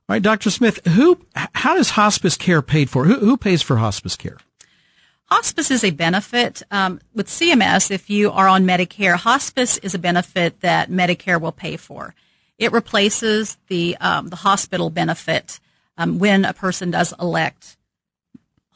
All 0.08 0.14
right, 0.14 0.22
Dr. 0.22 0.50
Smith, 0.50 0.86
who, 0.86 1.18
how 1.34 1.74
does 1.74 1.90
hospice 1.90 2.36
care 2.36 2.62
paid 2.62 2.88
for? 2.88 3.06
Who, 3.06 3.16
who 3.16 3.36
pays 3.36 3.62
for 3.62 3.78
hospice 3.78 4.14
care? 4.14 4.38
Hospice 5.28 5.72
is 5.72 5.82
a 5.82 5.90
benefit 5.90 6.62
um, 6.70 7.00
with 7.12 7.26
CMS. 7.26 7.90
If 7.90 8.08
you 8.08 8.30
are 8.30 8.46
on 8.46 8.64
Medicare, 8.64 9.16
hospice 9.16 9.76
is 9.78 9.92
a 9.92 9.98
benefit 9.98 10.60
that 10.60 10.88
Medicare 10.88 11.40
will 11.40 11.50
pay 11.50 11.76
for. 11.76 12.14
It 12.58 12.70
replaces 12.70 13.58
the 13.66 13.96
um, 14.00 14.28
the 14.28 14.36
hospital 14.36 14.88
benefit 14.88 15.58
um, 15.98 16.20
when 16.20 16.44
a 16.44 16.52
person 16.52 16.92
does 16.92 17.12
elect 17.20 17.76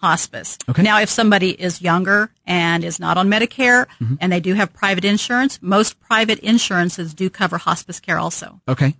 hospice. 0.01 0.59
Okay. 0.69 0.83
Now, 0.83 1.01
if 1.01 1.11
somebody 1.11 1.51
is 1.51 1.83
younger 1.83 2.31
and 2.47 2.85
is 2.85 2.99
not 2.99 3.19
on 3.19 3.29
Medicare 3.29 3.87
and 4.21 4.33
they 4.33 4.41
do 4.41 4.55
have 4.55 4.73
private 4.73 5.05
insurance, 5.05 5.59
most 5.61 6.01
private 6.01 6.39
insurances 6.39 7.13
do 7.13 7.29
cover 7.29 7.59
hospice 7.59 8.01
care 8.01 8.19
also. 8.19 8.61
Okay. 8.67 8.95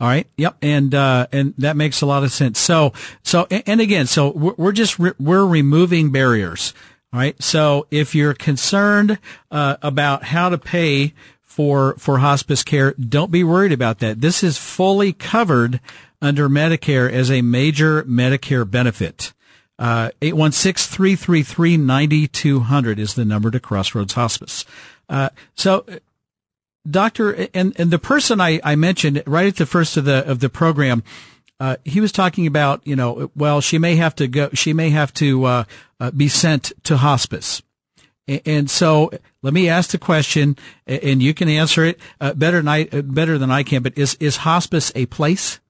All 0.00 0.08
right. 0.08 0.26
Yep. 0.38 0.56
And, 0.62 0.94
uh, 0.94 1.26
and 1.30 1.52
that 1.58 1.76
makes 1.76 2.00
a 2.00 2.06
lot 2.06 2.24
of 2.24 2.32
sense. 2.32 2.58
So, 2.58 2.94
so, 3.22 3.46
and 3.50 3.82
again, 3.82 4.06
so 4.06 4.30
we're 4.30 4.54
we're 4.56 4.72
just, 4.72 4.98
re- 4.98 5.12
we're 5.20 5.44
removing 5.44 6.10
barriers. 6.10 6.72
All 7.12 7.20
right. 7.20 7.40
So 7.42 7.86
if 7.90 8.14
you're 8.14 8.32
concerned, 8.32 9.18
uh, 9.50 9.76
about 9.82 10.24
how 10.24 10.48
to 10.48 10.56
pay 10.56 11.12
for, 11.42 11.96
for 11.98 12.18
hospice 12.18 12.62
care, 12.62 12.94
don't 12.94 13.30
be 13.30 13.44
worried 13.44 13.72
about 13.72 13.98
that. 13.98 14.22
This 14.22 14.42
is 14.42 14.56
fully 14.56 15.12
covered 15.12 15.80
under 16.22 16.48
Medicare 16.48 17.10
as 17.12 17.30
a 17.30 17.42
major 17.42 18.02
Medicare 18.04 18.70
benefit. 18.70 19.34
Uh, 19.80 20.10
816-333-9200 20.20 22.98
is 22.98 23.14
the 23.14 23.24
number 23.24 23.50
to 23.50 23.58
Crossroads 23.58 24.12
Hospice. 24.12 24.66
Uh, 25.08 25.30
so 25.54 25.86
Doctor, 26.88 27.48
and, 27.54 27.78
and 27.78 27.90
the 27.90 27.98
person 27.98 28.40
I, 28.40 28.60
I 28.62 28.76
mentioned 28.76 29.22
right 29.26 29.46
at 29.46 29.56
the 29.56 29.66
first 29.66 29.96
of 29.96 30.04
the, 30.04 30.28
of 30.30 30.40
the 30.40 30.48
program, 30.48 31.02
uh, 31.58 31.76
he 31.84 32.00
was 32.00 32.12
talking 32.12 32.46
about, 32.46 32.86
you 32.86 32.96
know, 32.96 33.30
well, 33.34 33.60
she 33.60 33.78
may 33.78 33.96
have 33.96 34.14
to 34.16 34.28
go, 34.28 34.50
she 34.54 34.72
may 34.72 34.90
have 34.90 35.12
to, 35.14 35.44
uh, 35.44 35.64
uh, 35.98 36.10
be 36.10 36.28
sent 36.28 36.72
to 36.84 36.98
hospice. 36.98 37.62
And 38.46 38.70
so 38.70 39.10
let 39.42 39.52
me 39.52 39.68
ask 39.68 39.90
the 39.90 39.98
question 39.98 40.56
and 40.86 41.22
you 41.22 41.34
can 41.34 41.48
answer 41.48 41.84
it, 41.84 41.98
uh, 42.20 42.32
better 42.32 42.58
than 42.58 42.68
I, 42.68 42.88
uh, 42.92 43.02
better 43.02 43.38
than 43.38 43.50
I 43.50 43.62
can, 43.62 43.82
but 43.82 43.98
is, 43.98 44.16
is 44.20 44.38
hospice 44.38 44.92
a 44.94 45.06
place? 45.06 45.60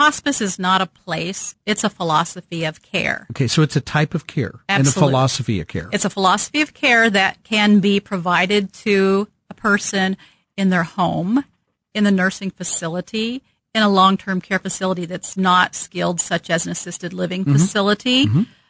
Hospice 0.00 0.40
is 0.40 0.58
not 0.58 0.80
a 0.80 0.86
place; 0.86 1.54
it's 1.66 1.84
a 1.84 1.90
philosophy 1.90 2.64
of 2.64 2.80
care. 2.80 3.26
Okay. 3.32 3.46
So 3.46 3.60
it's 3.60 3.76
a 3.76 3.82
type 3.82 4.14
of 4.14 4.26
care 4.26 4.60
and 4.66 4.86
a 4.86 4.90
philosophy 4.90 5.60
of 5.60 5.68
care. 5.68 5.90
It's 5.92 6.06
a 6.06 6.10
philosophy 6.10 6.62
of 6.62 6.72
care 6.72 7.10
that 7.10 7.44
can 7.44 7.80
be 7.80 8.00
provided 8.00 8.72
to 8.84 9.28
a 9.50 9.54
person 9.54 10.16
in 10.56 10.70
their 10.70 10.84
home, 10.84 11.44
in 11.92 12.04
the 12.04 12.10
nursing 12.10 12.50
facility, 12.50 13.42
in 13.74 13.82
a 13.82 13.90
long-term 13.90 14.40
care 14.40 14.58
facility 14.58 15.04
that's 15.04 15.36
not 15.36 15.74
skilled, 15.74 16.18
such 16.18 16.48
as 16.48 16.64
an 16.64 16.72
assisted 16.72 17.12
living 17.12 17.44
facility. 17.44 18.26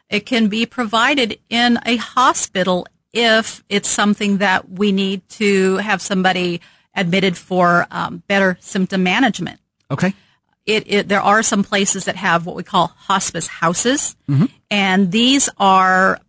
It 0.08 0.26
can 0.26 0.48
be 0.48 0.66
provided 0.66 1.38
in 1.48 1.78
a 1.86 1.94
hospital 1.94 2.88
if 3.12 3.62
it's 3.68 3.88
something 3.88 4.38
that 4.38 4.68
we 4.68 4.90
need 4.90 5.28
to 5.28 5.76
have 5.76 6.02
somebody 6.02 6.60
admitted 6.92 7.36
for 7.36 7.86
um, 7.92 8.24
better 8.26 8.58
symptom 8.60 9.04
management 9.04 9.60
okay. 9.90 10.14
It, 10.66 10.84
it 10.86 11.08
there 11.08 11.22
are 11.22 11.42
some 11.42 11.64
places 11.64 12.04
that 12.04 12.16
have 12.16 12.46
what 12.46 12.56
we 12.56 12.62
call 12.62 12.88
hospice 12.88 13.46
houses, 13.46 14.16
mm-hmm. 14.28 14.46
and 14.70 15.10
these 15.12 15.48
are 15.58 16.20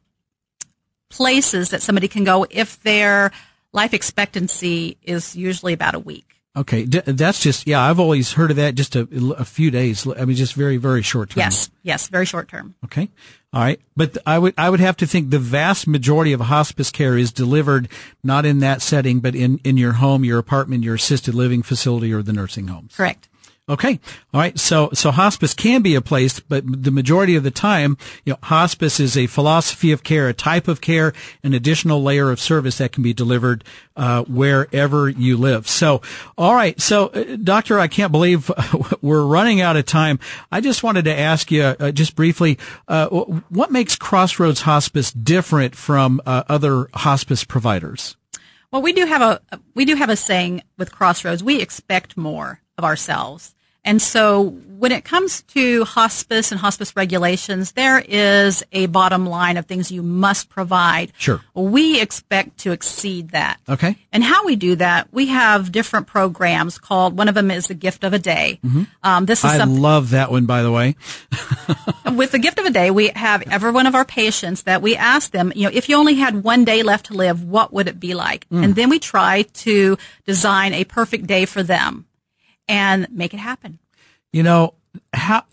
places 1.10 1.70
that 1.70 1.82
somebody 1.82 2.08
can 2.08 2.24
go 2.24 2.46
if 2.50 2.82
their 2.84 3.32
life 3.74 3.94
expectancy 3.94 4.98
is 5.04 5.36
usually 5.36 5.74
about 5.74 5.96
a 5.96 6.00
week. 6.00 6.26
Okay. 6.56 6.86
D- 6.86 7.00
that's 7.06 7.40
just, 7.40 7.66
yeah, 7.66 7.82
I've 7.82 8.00
always 8.00 8.34
heard 8.34 8.52
of 8.52 8.58
that 8.58 8.76
just 8.76 8.96
a, 8.98 9.08
a 9.38 9.46
few 9.46 9.72
days. 9.72 10.06
I 10.06 10.26
mean, 10.26 10.36
just 10.36 10.54
very, 10.54 10.76
very 10.76 11.02
short 11.02 11.30
term. 11.30 11.40
Yes, 11.40 11.70
yes, 11.82 12.10
very 12.10 12.26
short 12.26 12.50
term. 12.50 12.76
Okay. 12.84 13.10
All 13.54 13.62
right. 13.62 13.80
But 13.96 14.18
I 14.26 14.38
would, 14.38 14.54
I 14.58 14.70
would 14.70 14.82
have 14.82 14.98
to 14.98 15.08
think 15.08 15.30
the 15.30 15.40
vast 15.40 15.88
majority 15.88 16.34
of 16.34 16.42
hospice 16.42 16.92
care 16.92 17.18
is 17.18 17.32
delivered 17.32 17.88
not 18.22 18.46
in 18.46 18.60
that 18.60 18.82
setting, 18.82 19.22
but 19.22 19.34
in, 19.34 19.60
in 19.64 19.78
your 19.78 19.94
home, 19.94 20.26
your 20.26 20.40
apartment, 20.40 20.84
your 20.84 20.96
assisted 20.96 21.34
living 21.36 21.64
facility, 21.64 22.14
or 22.14 22.22
the 22.22 22.34
nursing 22.34 22.68
homes. 22.68 22.96
Correct. 22.98 23.30
Okay. 23.72 24.02
All 24.34 24.42
right. 24.42 24.60
So, 24.60 24.90
so 24.94 25.12
hospice 25.12 25.54
can 25.54 25.82
be 25.82 25.96
a 25.96 26.02
place, 26.02 26.42
but 26.42 26.66
the 26.84 26.92
majority 26.92 27.38
of 27.38 27.44
the 27.44 27.52
time, 27.52 27.98
you 28.26 28.34
know, 28.34 28.40
hospice 28.44 29.00
is 29.00 29.16
a 29.16 29.28
philosophy 29.28 29.94
of 29.94 30.04
care, 30.04 30.28
a 30.28 30.34
type 30.34 30.68
of 30.68 30.82
care, 30.82 31.14
an 31.42 31.54
additional 31.54 32.04
layer 32.04 32.32
of 32.32 32.42
service 32.42 32.80
that 32.80 32.92
can 32.92 33.02
be 33.02 33.14
delivered, 33.14 33.64
uh, 33.96 34.24
wherever 34.24 35.08
you 35.08 35.38
live. 35.38 35.70
So, 35.70 36.02
all 36.38 36.54
right. 36.54 36.82
So, 36.82 37.08
uh, 37.08 37.38
doctor, 37.42 37.80
I 37.80 37.88
can't 37.88 38.12
believe 38.12 38.52
we're 39.02 39.24
running 39.24 39.62
out 39.62 39.78
of 39.78 39.86
time. 39.86 40.20
I 40.52 40.60
just 40.60 40.84
wanted 40.84 41.06
to 41.06 41.18
ask 41.18 41.50
you, 41.50 41.64
uh, 41.64 41.92
just 41.94 42.14
briefly, 42.14 42.60
uh, 42.90 43.08
what 43.08 43.72
makes 43.72 43.96
Crossroads 43.96 44.62
Hospice 44.62 45.14
different 45.14 45.76
from 45.78 46.20
uh, 46.26 46.44
other 46.50 46.90
hospice 46.94 47.46
providers? 47.46 48.18
Well, 48.70 48.82
we 48.82 48.92
do 48.92 49.06
have 49.06 49.22
a 49.22 49.42
we 49.76 49.86
do 49.86 49.96
have 49.96 50.10
a 50.10 50.18
saying 50.18 50.64
with 50.78 50.92
Crossroads. 50.92 51.42
We 51.42 51.62
expect 51.62 52.18
more 52.18 52.62
of 52.78 52.84
ourselves. 52.84 53.56
And 53.84 54.02
so 54.02 54.44
when 54.82 54.92
it 54.92 55.04
comes 55.04 55.44
to 55.44 55.86
hospice 55.86 56.52
and 56.52 56.60
hospice 56.60 56.96
regulations, 56.96 57.74
there 57.74 58.00
is 58.00 58.64
a 58.72 58.88
bottom 58.88 59.28
line 59.28 59.58
of 59.58 59.68
things 59.68 59.92
you 59.92 60.02
must 60.02 60.50
provide. 60.50 61.12
Sure. 61.20 61.40
We 61.54 62.02
expect 62.02 62.58
to 62.60 62.72
exceed 62.72 63.30
that. 63.30 63.60
Okay. 63.70 63.96
And 64.12 64.24
how 64.24 64.44
we 64.44 64.56
do 64.56 64.76
that, 64.78 65.14
we 65.14 65.28
have 65.28 65.72
different 65.72 66.08
programs 66.08 66.80
called, 66.80 67.16
one 67.16 67.30
of 67.30 67.36
them 67.36 67.52
is 67.52 67.68
the 67.68 67.76
gift 67.76 68.04
of 68.04 68.14
a 68.14 68.20
day. 68.20 68.60
Um, 69.04 69.26
this 69.26 69.40
is 69.44 69.52
I 69.52 69.64
love 69.66 70.12
that 70.12 70.32
one, 70.32 70.48
by 70.48 70.64
the 70.64 70.72
way. 70.72 70.96
with 72.14 72.32
the 72.32 72.40
gift 72.40 72.58
of 72.58 72.66
a 72.66 72.72
day, 72.72 72.90
we 72.90 73.10
have 73.10 73.44
every 73.52 73.72
one 73.72 73.86
of 73.86 73.94
our 73.94 74.06
patients 74.06 74.64
that 74.64 74.82
we 74.82 74.96
ask 74.96 75.32
them, 75.32 75.52
you 75.56 75.66
know, 75.66 75.72
if 75.72 75.90
you 75.90 75.96
only 75.96 76.16
had 76.16 76.44
one 76.44 76.66
day 76.66 76.82
left 76.82 77.08
to 77.08 77.14
live, 77.14 77.44
what 77.44 77.72
would 77.72 77.88
it 77.88 78.00
be 78.00 78.16
like? 78.16 78.48
And 78.50 78.76
then 78.76 78.90
we 78.90 78.98
try 78.98 79.44
to 79.44 79.98
design 80.26 80.74
a 80.74 80.86
perfect 80.86 81.28
day 81.28 81.46
for 81.46 81.62
them 81.62 82.06
and 82.72 83.08
make 83.12 83.34
it 83.34 83.40
happen. 83.40 83.80
You 84.32 84.44
know, 84.44 84.74
how 85.14 85.44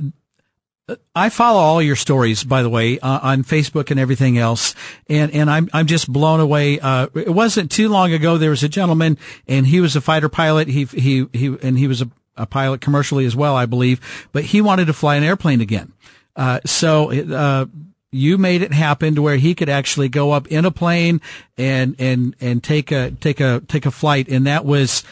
I 1.14 1.28
follow 1.28 1.60
all 1.60 1.82
your 1.82 1.96
stories, 1.96 2.44
by 2.44 2.62
the 2.62 2.70
way, 2.70 2.98
uh, 3.00 3.18
on 3.22 3.42
Facebook 3.42 3.90
and 3.90 3.98
everything 3.98 4.38
else, 4.38 4.74
and 5.08 5.32
and 5.32 5.50
I'm 5.50 5.68
I'm 5.72 5.86
just 5.86 6.10
blown 6.10 6.40
away. 6.40 6.78
Uh, 6.80 7.08
it 7.14 7.34
wasn't 7.34 7.70
too 7.70 7.88
long 7.88 8.12
ago 8.12 8.38
there 8.38 8.50
was 8.50 8.62
a 8.62 8.68
gentleman, 8.68 9.18
and 9.46 9.66
he 9.66 9.80
was 9.80 9.96
a 9.96 10.00
fighter 10.00 10.28
pilot. 10.28 10.68
He 10.68 10.84
he 10.84 11.26
he 11.32 11.56
and 11.62 11.76
he 11.78 11.88
was 11.88 12.00
a 12.02 12.10
a 12.38 12.46
pilot 12.46 12.80
commercially 12.80 13.26
as 13.26 13.36
well, 13.36 13.56
I 13.56 13.66
believe, 13.66 14.28
but 14.32 14.44
he 14.44 14.60
wanted 14.60 14.86
to 14.86 14.92
fly 14.92 15.16
an 15.16 15.24
airplane 15.24 15.60
again. 15.60 15.92
Uh, 16.36 16.60
so, 16.64 17.10
uh, 17.10 17.66
you 18.12 18.38
made 18.38 18.62
it 18.62 18.72
happen 18.72 19.16
to 19.16 19.22
where 19.22 19.36
he 19.36 19.54
could 19.54 19.68
actually 19.68 20.08
go 20.08 20.30
up 20.30 20.46
in 20.46 20.64
a 20.64 20.70
plane 20.70 21.20
and, 21.58 21.96
and, 21.98 22.36
and 22.40 22.62
take 22.62 22.92
a, 22.92 23.10
take 23.10 23.40
a, 23.40 23.60
take 23.66 23.84
a 23.84 23.90
flight. 23.90 24.28
And 24.28 24.46
that 24.46 24.64
was, 24.64 25.02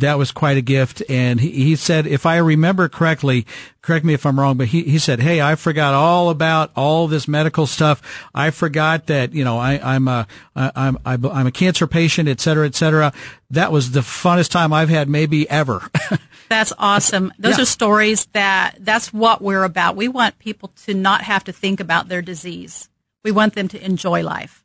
that 0.00 0.18
was 0.18 0.32
quite 0.32 0.56
a 0.56 0.60
gift. 0.60 1.02
And 1.08 1.40
he, 1.40 1.50
he 1.50 1.76
said, 1.76 2.06
if 2.06 2.26
I 2.26 2.36
remember 2.38 2.88
correctly, 2.88 3.46
correct 3.82 4.04
me 4.04 4.14
if 4.14 4.24
I'm 4.26 4.38
wrong, 4.38 4.56
but 4.56 4.68
he, 4.68 4.82
he 4.82 4.98
said, 4.98 5.20
Hey, 5.20 5.40
I 5.40 5.54
forgot 5.54 5.94
all 5.94 6.30
about 6.30 6.70
all 6.74 7.06
this 7.08 7.28
medical 7.28 7.66
stuff. 7.66 8.00
I 8.34 8.50
forgot 8.50 9.06
that, 9.06 9.32
you 9.34 9.44
know, 9.44 9.58
I, 9.58 9.78
I'm 9.94 10.08
a, 10.08 10.26
I'm, 10.56 10.98
I'm 11.04 11.46
a 11.46 11.52
cancer 11.52 11.86
patient, 11.86 12.28
et 12.28 12.40
cetera, 12.40 12.66
et 12.66 12.74
cetera. 12.74 13.12
That 13.50 13.72
was 13.72 13.92
the 13.92 14.00
funnest 14.00 14.50
time 14.50 14.72
I've 14.72 14.88
had 14.88 15.08
maybe 15.08 15.48
ever. 15.48 15.82
that's 16.48 16.72
awesome. 16.78 17.32
Those 17.38 17.56
Yeah. 17.58 17.62
are 17.62 17.66
stories 17.66 18.26
that 18.32 18.76
that's 18.80 19.12
what 19.12 19.42
we're 19.42 19.64
about. 19.64 19.96
We 19.96 20.08
want 20.08 20.38
people 20.38 20.72
to 20.86 20.94
not 20.94 21.22
have 21.22 21.44
to 21.44 21.52
think 21.52 21.80
about 21.80 22.08
their 22.08 22.22
disease. 22.22 22.88
We 23.22 23.30
want 23.32 23.54
them 23.54 23.68
to 23.68 23.84
enjoy 23.84 24.22
life. 24.22 24.63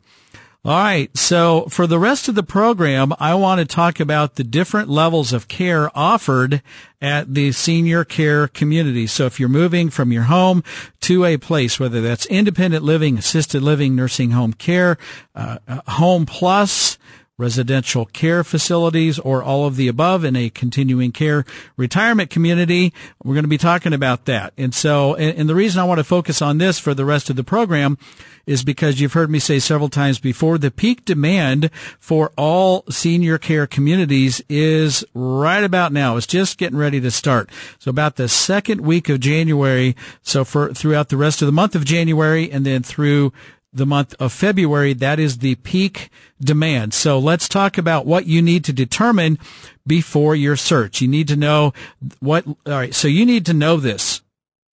All 0.63 0.77
right. 0.77 1.15
So 1.17 1.65
for 1.69 1.87
the 1.87 1.97
rest 1.97 2.27
of 2.27 2.35
the 2.35 2.43
program, 2.43 3.13
I 3.19 3.33
want 3.33 3.59
to 3.59 3.65
talk 3.65 3.99
about 3.99 4.35
the 4.35 4.43
different 4.43 4.89
levels 4.89 5.33
of 5.33 5.47
care 5.47 5.89
offered 5.97 6.61
at 7.01 7.33
the 7.33 7.51
senior 7.51 8.05
care 8.05 8.47
community. 8.47 9.07
So 9.07 9.25
if 9.25 9.39
you're 9.39 9.49
moving 9.49 9.89
from 9.89 10.11
your 10.11 10.23
home 10.23 10.63
to 11.01 11.25
a 11.25 11.37
place, 11.37 11.79
whether 11.79 11.99
that's 11.99 12.27
independent 12.27 12.83
living, 12.83 13.17
assisted 13.17 13.63
living, 13.63 13.95
nursing 13.95 14.31
home 14.31 14.53
care, 14.53 14.99
uh, 15.33 15.57
uh, 15.67 15.81
home 15.93 16.27
plus, 16.27 16.99
residential 17.41 18.05
care 18.05 18.43
facilities 18.43 19.17
or 19.17 19.41
all 19.41 19.65
of 19.65 19.75
the 19.75 19.87
above 19.87 20.23
in 20.23 20.35
a 20.35 20.49
continuing 20.49 21.11
care 21.11 21.43
retirement 21.75 22.29
community. 22.29 22.93
We're 23.23 23.33
going 23.33 23.43
to 23.43 23.49
be 23.49 23.57
talking 23.57 23.93
about 23.93 24.25
that. 24.25 24.53
And 24.57 24.73
so, 24.73 25.15
and, 25.15 25.49
the 25.49 25.55
reason 25.55 25.81
I 25.81 25.85
want 25.85 25.97
to 25.97 26.03
focus 26.03 26.41
on 26.41 26.59
this 26.59 26.77
for 26.77 26.93
the 26.93 27.03
rest 27.03 27.29
of 27.31 27.35
the 27.35 27.43
program 27.43 27.97
is 28.45 28.63
because 28.63 29.01
you've 29.01 29.13
heard 29.13 29.31
me 29.31 29.39
say 29.39 29.57
several 29.57 29.89
times 29.89 30.19
before, 30.19 30.57
the 30.57 30.71
peak 30.71 31.03
demand 31.03 31.71
for 31.99 32.31
all 32.37 32.83
senior 32.89 33.37
care 33.37 33.65
communities 33.65 34.41
is 34.47 35.03
right 35.13 35.63
about 35.63 35.91
now. 35.91 36.17
It's 36.17 36.27
just 36.27 36.59
getting 36.59 36.77
ready 36.77 37.01
to 37.01 37.11
start. 37.11 37.49
So 37.79 37.89
about 37.89 38.15
the 38.17 38.29
second 38.29 38.81
week 38.81 39.09
of 39.09 39.19
January. 39.19 39.95
So 40.21 40.45
for 40.45 40.73
throughout 40.73 41.09
the 41.09 41.17
rest 41.17 41.41
of 41.41 41.47
the 41.47 41.51
month 41.51 41.75
of 41.75 41.85
January 41.85 42.51
and 42.51 42.65
then 42.65 42.83
through 42.83 43.33
the 43.73 43.85
month 43.85 44.13
of 44.19 44.33
February, 44.33 44.93
that 44.93 45.19
is 45.19 45.37
the 45.37 45.55
peak 45.55 46.09
demand. 46.39 46.93
So 46.93 47.17
let's 47.17 47.47
talk 47.47 47.77
about 47.77 48.05
what 48.05 48.25
you 48.25 48.41
need 48.41 48.65
to 48.65 48.73
determine 48.73 49.39
before 49.87 50.35
your 50.35 50.55
search. 50.55 51.01
You 51.01 51.07
need 51.07 51.27
to 51.29 51.35
know 51.35 51.73
what, 52.19 52.45
all 52.47 52.55
right. 52.65 52.93
So 52.93 53.07
you 53.07 53.25
need 53.25 53.45
to 53.45 53.53
know 53.53 53.77
this 53.77 54.21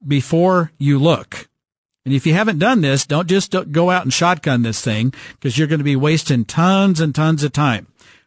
before 0.07 0.73
you 0.79 0.99
look. 0.99 1.49
And 2.05 2.15
if 2.15 2.27
you 2.27 2.33
haven't 2.33 2.59
done 2.59 2.81
this, 2.81 3.07
don't 3.07 3.29
just 3.29 3.55
go 3.71 3.91
out 3.91 4.03
and 4.03 4.13
shotgun 4.13 4.63
this 4.63 4.81
thing 4.81 5.13
because 5.35 5.59
you're 5.59 5.69
going 5.69 5.79
to 5.81 5.85
be 5.85 5.97
wasting 5.97 6.45
tons 6.45 7.01
and 7.01 7.15
tons 7.15 7.45
of 7.45 7.53
time. 7.53 7.87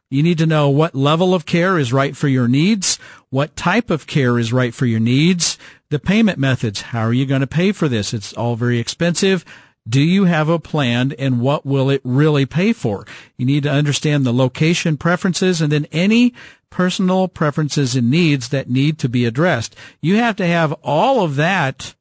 You 0.10 0.21
need 0.21 0.38
to 0.39 0.45
know 0.45 0.69
what 0.69 0.93
level 0.93 1.34
of 1.34 1.45
care 1.45 1.79
is 1.79 1.93
right 1.93 2.15
for 2.15 2.27
your 2.27 2.47
needs, 2.47 2.99
what 3.29 3.55
type 3.55 3.89
of 3.89 4.07
care 4.07 4.38
is 4.38 4.51
right 4.51 4.73
for 4.73 4.86
your 4.86 4.99
needs, 4.99 5.57
the 5.89 5.99
payment 5.99 6.38
methods. 6.38 6.81
How 6.81 7.01
are 7.01 7.13
you 7.13 7.25
going 7.25 7.41
to 7.41 7.47
pay 7.47 7.71
for 7.71 7.88
this? 7.88 8.13
It's 8.13 8.34
all 8.34 8.55
very 8.55 8.77
expensive. 8.77 9.45
Do 9.89 10.02
you 10.02 10.26
have 10.26 10.48
a 10.48 10.60
plan 10.60 11.13
and 11.17 11.41
what 11.41 11.65
will 11.65 11.89
it 11.89 12.02
really 12.04 12.46
pay 12.46 12.72
for? 12.72 13.06
You 13.38 13.46
need 13.46 13.63
to 13.63 13.72
understand 13.72 14.26
the 14.26 14.34
location 14.34 14.96
preferences 14.96 15.60
and 15.60 15.72
then 15.72 15.88
any 15.91 16.34
personal 16.70 17.28
preferences 17.28 17.96
and 17.96 18.10
needs 18.10 18.50
that 18.50 18.70
need 18.70 19.00
to 19.00 19.10
be 19.10 19.26
addressed. 19.26 19.76
You 20.02 20.17
have 20.17 20.36
to 20.38 20.46
have 20.46 20.74
all 20.84 21.24
of 21.24 21.36
that 21.36 21.96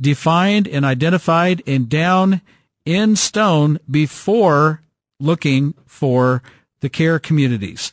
defined 0.00 0.68
and 0.68 0.84
identified 0.84 1.62
and 1.66 1.88
down 1.88 2.42
in 2.84 3.16
stone 3.16 3.78
before 3.90 4.82
looking 5.18 5.74
for 5.86 6.42
the 6.80 6.88
care 6.90 7.18
communities. 7.18 7.92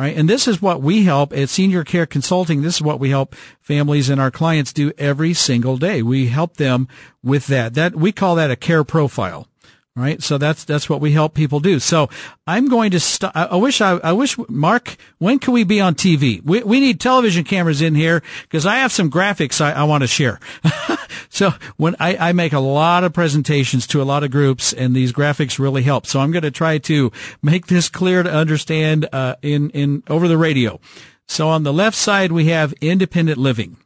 All 0.00 0.06
right. 0.06 0.16
And 0.16 0.30
this 0.30 0.48
is 0.48 0.62
what 0.62 0.80
we 0.80 1.04
help 1.04 1.30
at 1.34 1.50
Senior 1.50 1.84
Care 1.84 2.06
Consulting. 2.06 2.62
This 2.62 2.76
is 2.76 2.80
what 2.80 2.98
we 2.98 3.10
help 3.10 3.34
families 3.60 4.08
and 4.08 4.18
our 4.18 4.30
clients 4.30 4.72
do 4.72 4.92
every 4.96 5.34
single 5.34 5.76
day. 5.76 6.00
We 6.00 6.28
help 6.28 6.56
them 6.56 6.88
with 7.22 7.48
that. 7.48 7.74
That 7.74 7.94
we 7.94 8.10
call 8.10 8.36
that 8.36 8.50
a 8.50 8.56
care 8.56 8.82
profile. 8.82 9.46
Right. 9.96 10.22
So 10.22 10.38
that's, 10.38 10.64
that's 10.64 10.88
what 10.88 11.00
we 11.00 11.10
help 11.10 11.34
people 11.34 11.58
do. 11.58 11.80
So 11.80 12.08
I'm 12.46 12.68
going 12.68 12.92
to 12.92 13.00
stop. 13.00 13.32
I 13.34 13.56
wish 13.56 13.80
I, 13.80 13.96
I 13.96 14.12
wish, 14.12 14.38
Mark, 14.48 14.96
when 15.18 15.40
can 15.40 15.52
we 15.52 15.64
be 15.64 15.80
on 15.80 15.96
TV? 15.96 16.40
We, 16.44 16.62
we 16.62 16.78
need 16.78 17.00
television 17.00 17.42
cameras 17.42 17.82
in 17.82 17.96
here 17.96 18.22
because 18.42 18.66
I 18.66 18.76
have 18.76 18.92
some 18.92 19.10
graphics 19.10 19.60
I, 19.60 19.72
I 19.72 19.82
want 19.82 20.02
to 20.02 20.06
share. 20.06 20.38
so 21.28 21.50
when 21.76 21.96
I, 21.98 22.28
I 22.28 22.32
make 22.32 22.52
a 22.52 22.60
lot 22.60 23.02
of 23.02 23.12
presentations 23.12 23.84
to 23.88 24.00
a 24.00 24.04
lot 24.04 24.22
of 24.22 24.30
groups 24.30 24.72
and 24.72 24.94
these 24.94 25.12
graphics 25.12 25.58
really 25.58 25.82
help. 25.82 26.06
So 26.06 26.20
I'm 26.20 26.30
going 26.30 26.44
to 26.44 26.52
try 26.52 26.78
to 26.78 27.10
make 27.42 27.66
this 27.66 27.88
clear 27.88 28.22
to 28.22 28.32
understand, 28.32 29.08
uh, 29.12 29.36
in, 29.42 29.70
in 29.70 30.04
over 30.08 30.28
the 30.28 30.38
radio. 30.38 30.78
So 31.26 31.48
on 31.48 31.64
the 31.64 31.72
left 31.72 31.96
side, 31.96 32.30
we 32.30 32.46
have 32.46 32.72
independent 32.80 33.38
living. 33.38 33.76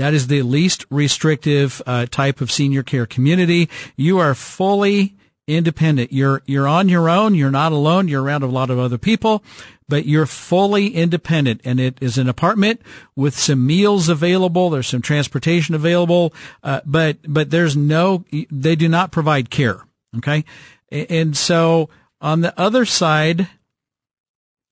That 0.00 0.14
is 0.14 0.28
the 0.28 0.40
least 0.40 0.86
restrictive 0.88 1.82
uh, 1.84 2.06
type 2.06 2.40
of 2.40 2.50
senior 2.50 2.82
care 2.82 3.04
community. 3.04 3.68
You 3.96 4.18
are 4.18 4.34
fully 4.34 5.14
independent. 5.46 6.10
You're 6.10 6.40
you're 6.46 6.66
on 6.66 6.88
your 6.88 7.10
own. 7.10 7.34
You're 7.34 7.50
not 7.50 7.72
alone. 7.72 8.08
You're 8.08 8.22
around 8.22 8.42
a 8.42 8.46
lot 8.46 8.70
of 8.70 8.78
other 8.78 8.96
people, 8.96 9.44
but 9.90 10.06
you're 10.06 10.24
fully 10.24 10.88
independent. 10.94 11.60
And 11.64 11.78
it 11.78 11.98
is 12.00 12.16
an 12.16 12.30
apartment 12.30 12.80
with 13.14 13.38
some 13.38 13.66
meals 13.66 14.08
available. 14.08 14.70
There's 14.70 14.86
some 14.86 15.02
transportation 15.02 15.74
available, 15.74 16.32
uh, 16.62 16.80
but 16.86 17.18
but 17.28 17.50
there's 17.50 17.76
no. 17.76 18.24
They 18.50 18.76
do 18.76 18.88
not 18.88 19.12
provide 19.12 19.50
care. 19.50 19.82
Okay, 20.16 20.46
and 20.90 21.36
so 21.36 21.90
on 22.22 22.40
the 22.40 22.58
other 22.58 22.86
side 22.86 23.48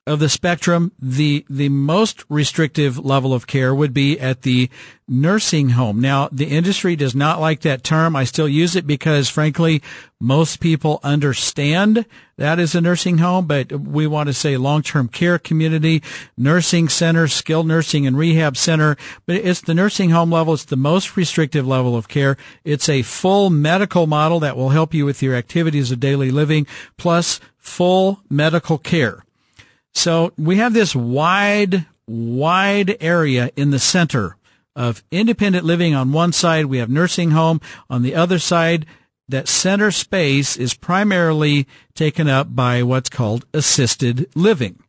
of 0.08 0.18
the 0.18 0.28
spectrum, 0.28 0.92
the, 0.98 1.44
the 1.48 1.68
most 1.68 2.24
restrictive 2.28 2.98
level 2.98 3.34
of 3.34 3.46
care 3.46 3.74
would 3.74 3.92
be 3.92 4.18
at 4.18 4.42
the 4.42 4.70
nursing 5.06 5.70
home. 5.70 6.00
Now, 6.00 6.28
the 6.32 6.46
industry 6.46 6.96
does 6.96 7.14
not 7.14 7.40
like 7.40 7.60
that 7.60 7.84
term. 7.84 8.16
I 8.16 8.24
still 8.24 8.48
use 8.48 8.74
it 8.74 8.86
because 8.86 9.28
frankly, 9.28 9.82
most 10.20 10.60
people 10.60 11.00
understand 11.02 12.06
that 12.36 12.58
is 12.58 12.74
a 12.74 12.80
nursing 12.80 13.18
home, 13.18 13.46
but 13.46 13.72
we 13.72 14.06
want 14.06 14.28
to 14.28 14.32
say 14.32 14.56
long-term 14.56 15.08
care 15.08 15.38
community, 15.38 16.02
nursing 16.36 16.88
center, 16.88 17.28
skilled 17.28 17.66
nursing 17.66 18.06
and 18.06 18.16
rehab 18.16 18.56
center, 18.56 18.96
but 19.26 19.36
it's 19.36 19.60
the 19.60 19.74
nursing 19.74 20.10
home 20.10 20.30
level. 20.30 20.54
It's 20.54 20.64
the 20.64 20.76
most 20.76 21.16
restrictive 21.16 21.66
level 21.66 21.96
of 21.96 22.08
care. 22.08 22.36
It's 22.64 22.88
a 22.88 23.02
full 23.02 23.50
medical 23.50 24.06
model 24.06 24.40
that 24.40 24.56
will 24.56 24.70
help 24.70 24.94
you 24.94 25.04
with 25.04 25.22
your 25.22 25.34
activities 25.34 25.90
of 25.90 26.00
daily 26.00 26.30
living 26.30 26.66
plus 26.96 27.40
full 27.56 28.20
medical 28.30 28.78
care. 28.78 29.24
So 29.98 30.32
we 30.38 30.58
have 30.58 30.74
this 30.74 30.94
wide, 30.94 31.86
wide 32.06 32.96
area 33.00 33.50
in 33.56 33.72
the 33.72 33.80
center 33.80 34.36
of 34.76 35.02
independent 35.10 35.64
living 35.64 35.92
on 35.92 36.12
one 36.12 36.30
side. 36.30 36.66
We 36.66 36.78
have 36.78 36.88
nursing 36.88 37.32
home 37.32 37.60
on 37.90 38.02
the 38.02 38.14
other 38.14 38.38
side. 38.38 38.86
That 39.28 39.48
center 39.48 39.90
space 39.90 40.56
is 40.56 40.72
primarily 40.72 41.66
taken 41.94 42.28
up 42.28 42.54
by 42.54 42.84
what's 42.84 43.08
called 43.08 43.44
assisted 43.52 44.30
living. 44.36 44.80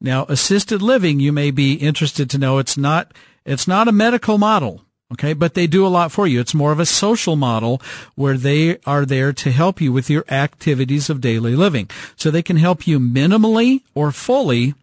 Now, 0.00 0.24
assisted 0.24 0.80
living, 0.80 1.20
you 1.20 1.32
may 1.32 1.50
be 1.50 1.74
interested 1.74 2.30
to 2.30 2.38
know 2.38 2.56
it's 2.56 2.78
not, 2.78 3.12
it's 3.44 3.68
not 3.68 3.88
a 3.88 3.92
medical 3.92 4.38
model. 4.38 4.85
Okay. 5.12 5.32
But 5.32 5.54
they 5.54 5.66
do 5.66 5.86
a 5.86 5.88
lot 5.88 6.10
for 6.10 6.26
you. 6.26 6.40
It's 6.40 6.54
more 6.54 6.72
of 6.72 6.80
a 6.80 6.86
social 6.86 7.36
model 7.36 7.80
where 8.14 8.36
they 8.36 8.78
are 8.86 9.04
there 9.04 9.32
to 9.32 9.52
help 9.52 9.80
you 9.80 9.92
with 9.92 10.10
your 10.10 10.24
activities 10.28 11.08
of 11.08 11.20
daily 11.20 11.54
living. 11.54 11.88
So 12.16 12.30
they 12.30 12.42
can 12.42 12.56
help 12.56 12.86
you 12.86 12.98
minimally 12.98 13.82
or 13.94 14.10
fully 14.10 14.74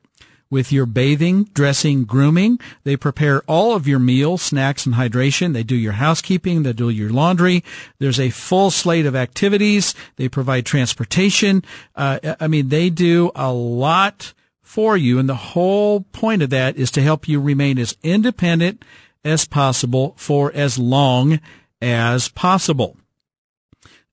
with 0.49 0.71
your 0.71 0.85
bathing, 0.85 1.45
dressing, 1.55 2.05
grooming. 2.05 2.59
They 2.83 2.95
prepare 2.95 3.41
all 3.47 3.75
of 3.75 3.87
your 3.87 3.97
meals, 3.97 4.43
snacks, 4.43 4.85
and 4.85 4.95
hydration. 4.95 5.51
They 5.51 5.63
do 5.63 5.75
your 5.75 5.93
housekeeping. 5.93 6.61
They 6.61 6.73
do 6.73 6.89
your 6.89 7.09
laundry. 7.09 7.63
There's 7.97 8.19
a 8.19 8.29
full 8.29 8.69
slate 8.69 9.07
of 9.07 9.15
activities. 9.15 9.95
They 10.15 10.29
provide 10.29 10.65
transportation. 10.65 11.65
Uh, 11.95 12.35
I 12.39 12.47
mean, 12.47 12.69
they 12.69 12.91
do 12.91 13.31
a 13.35 13.51
lot 13.51 14.33
for 14.61 14.95
you. 14.95 15.17
And 15.17 15.27
the 15.27 15.35
whole 15.35 16.01
point 16.01 16.43
of 16.43 16.51
that 16.51 16.77
is 16.77 16.91
to 16.91 17.01
help 17.01 17.27
you 17.27 17.41
remain 17.41 17.79
as 17.79 17.97
independent 18.03 18.83
as 19.23 19.45
possible 19.45 20.13
for 20.17 20.51
as 20.53 20.77
long 20.77 21.39
as 21.81 22.29
possible. 22.29 22.97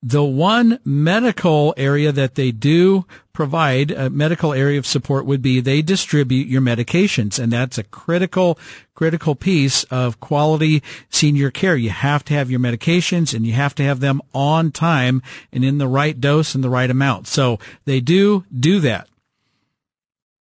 The 0.03 0.23
one 0.23 0.79
medical 0.83 1.75
area 1.77 2.11
that 2.11 2.33
they 2.33 2.51
do 2.51 3.05
provide, 3.33 3.91
a 3.91 4.09
medical 4.09 4.51
area 4.51 4.79
of 4.79 4.87
support 4.87 5.27
would 5.27 5.43
be 5.43 5.59
they 5.59 5.83
distribute 5.83 6.47
your 6.47 6.61
medications. 6.61 7.37
And 7.37 7.51
that's 7.51 7.77
a 7.77 7.83
critical, 7.83 8.57
critical 8.95 9.35
piece 9.35 9.83
of 9.85 10.19
quality 10.19 10.81
senior 11.11 11.51
care. 11.51 11.75
You 11.75 11.91
have 11.91 12.25
to 12.25 12.33
have 12.33 12.49
your 12.49 12.59
medications 12.59 13.35
and 13.35 13.45
you 13.45 13.53
have 13.53 13.75
to 13.75 13.83
have 13.83 13.99
them 13.99 14.21
on 14.33 14.71
time 14.71 15.21
and 15.51 15.63
in 15.63 15.77
the 15.77 15.87
right 15.87 16.19
dose 16.19 16.55
and 16.55 16.63
the 16.63 16.69
right 16.69 16.89
amount. 16.89 17.27
So 17.27 17.59
they 17.85 17.99
do 17.99 18.43
do 18.59 18.79
that. 18.79 19.07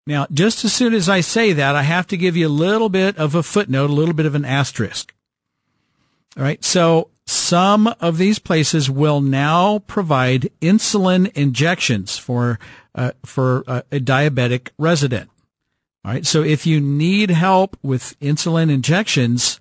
Now, 0.07 0.25
just 0.31 0.63
as 0.63 0.71
soon 0.71 0.93
as 0.93 1.09
I 1.09 1.19
say 1.19 1.51
that, 1.51 1.75
I 1.75 1.83
have 1.83 2.07
to 2.07 2.17
give 2.17 2.37
you 2.37 2.47
a 2.47 2.49
little 2.49 2.87
bit 2.87 3.17
of 3.17 3.35
a 3.35 3.43
footnote, 3.43 3.89
a 3.89 3.93
little 3.93 4.13
bit 4.13 4.25
of 4.25 4.35
an 4.35 4.45
asterisk. 4.45 5.13
All 6.37 6.43
right. 6.43 6.63
So 6.63 7.09
some 7.25 7.87
of 7.99 8.17
these 8.17 8.39
places 8.39 8.89
will 8.89 9.19
now 9.19 9.79
provide 9.79 10.49
insulin 10.61 11.29
injections 11.33 12.17
for, 12.17 12.57
uh, 12.95 13.11
for 13.25 13.65
uh, 13.67 13.81
a 13.91 13.99
diabetic 13.99 14.69
resident. 14.77 15.29
All 16.05 16.13
right. 16.13 16.25
So 16.25 16.41
if 16.41 16.65
you 16.65 16.79
need 16.79 17.29
help 17.29 17.77
with 17.83 18.17
insulin 18.21 18.71
injections, 18.71 19.59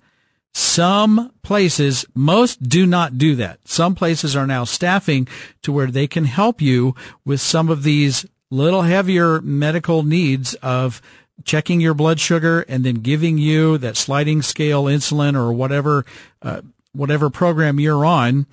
some 0.53 1.33
places, 1.41 2.05
most 2.15 2.69
do 2.69 2.85
not 2.85 3.17
do 3.17 3.35
that. 3.35 3.59
Some 3.67 3.95
places 3.95 4.33
are 4.33 4.47
now 4.47 4.63
staffing 4.63 5.27
to 5.63 5.73
where 5.73 5.87
they 5.87 6.07
can 6.07 6.23
help 6.23 6.61
you 6.61 6.95
with 7.25 7.41
some 7.41 7.67
of 7.67 7.83
these 7.83 8.25
little 8.49 8.83
heavier 8.83 9.41
medical 9.41 10.03
needs 10.03 10.53
of 10.55 11.01
checking 11.43 11.79
your 11.79 11.93
blood 11.93 12.19
sugar 12.19 12.61
and 12.61 12.83
then 12.83 12.95
giving 12.95 13.37
you 13.37 13.77
that 13.77 13.97
sliding 13.97 14.41
scale 14.41 14.85
insulin 14.85 15.35
or 15.35 15.53
whatever 15.53 16.05
uh, 16.41 16.61
whatever 16.93 17.29
program 17.29 17.79
you're 17.79 18.05
on 18.05 18.45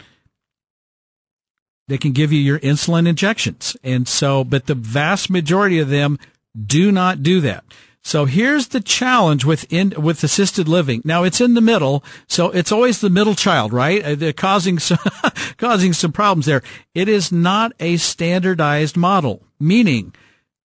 they 1.88 1.98
can 1.98 2.12
give 2.12 2.32
you 2.32 2.40
your 2.40 2.58
insulin 2.60 3.08
injections 3.08 3.76
and 3.82 4.06
so 4.06 4.44
but 4.44 4.66
the 4.66 4.74
vast 4.74 5.30
majority 5.30 5.78
of 5.78 5.88
them 5.88 6.18
do 6.66 6.92
not 6.92 7.22
do 7.22 7.40
that 7.40 7.64
so 8.06 8.26
here's 8.26 8.68
the 8.68 8.82
challenge 8.82 9.46
with 9.46 9.72
in, 9.72 9.94
with 9.96 10.22
assisted 10.22 10.68
living. 10.68 11.00
Now 11.06 11.24
it's 11.24 11.40
in 11.40 11.54
the 11.54 11.62
middle, 11.62 12.04
so 12.28 12.50
it's 12.50 12.70
always 12.70 13.00
the 13.00 13.08
middle 13.08 13.34
child, 13.34 13.72
right? 13.72 14.04
Uh, 14.04 14.14
they're 14.14 14.34
causing 14.34 14.78
some, 14.78 14.98
causing 15.56 15.94
some 15.94 16.12
problems 16.12 16.44
there. 16.44 16.62
It 16.94 17.08
is 17.08 17.32
not 17.32 17.72
a 17.80 17.96
standardized 17.96 18.98
model, 18.98 19.42
meaning 19.64 20.14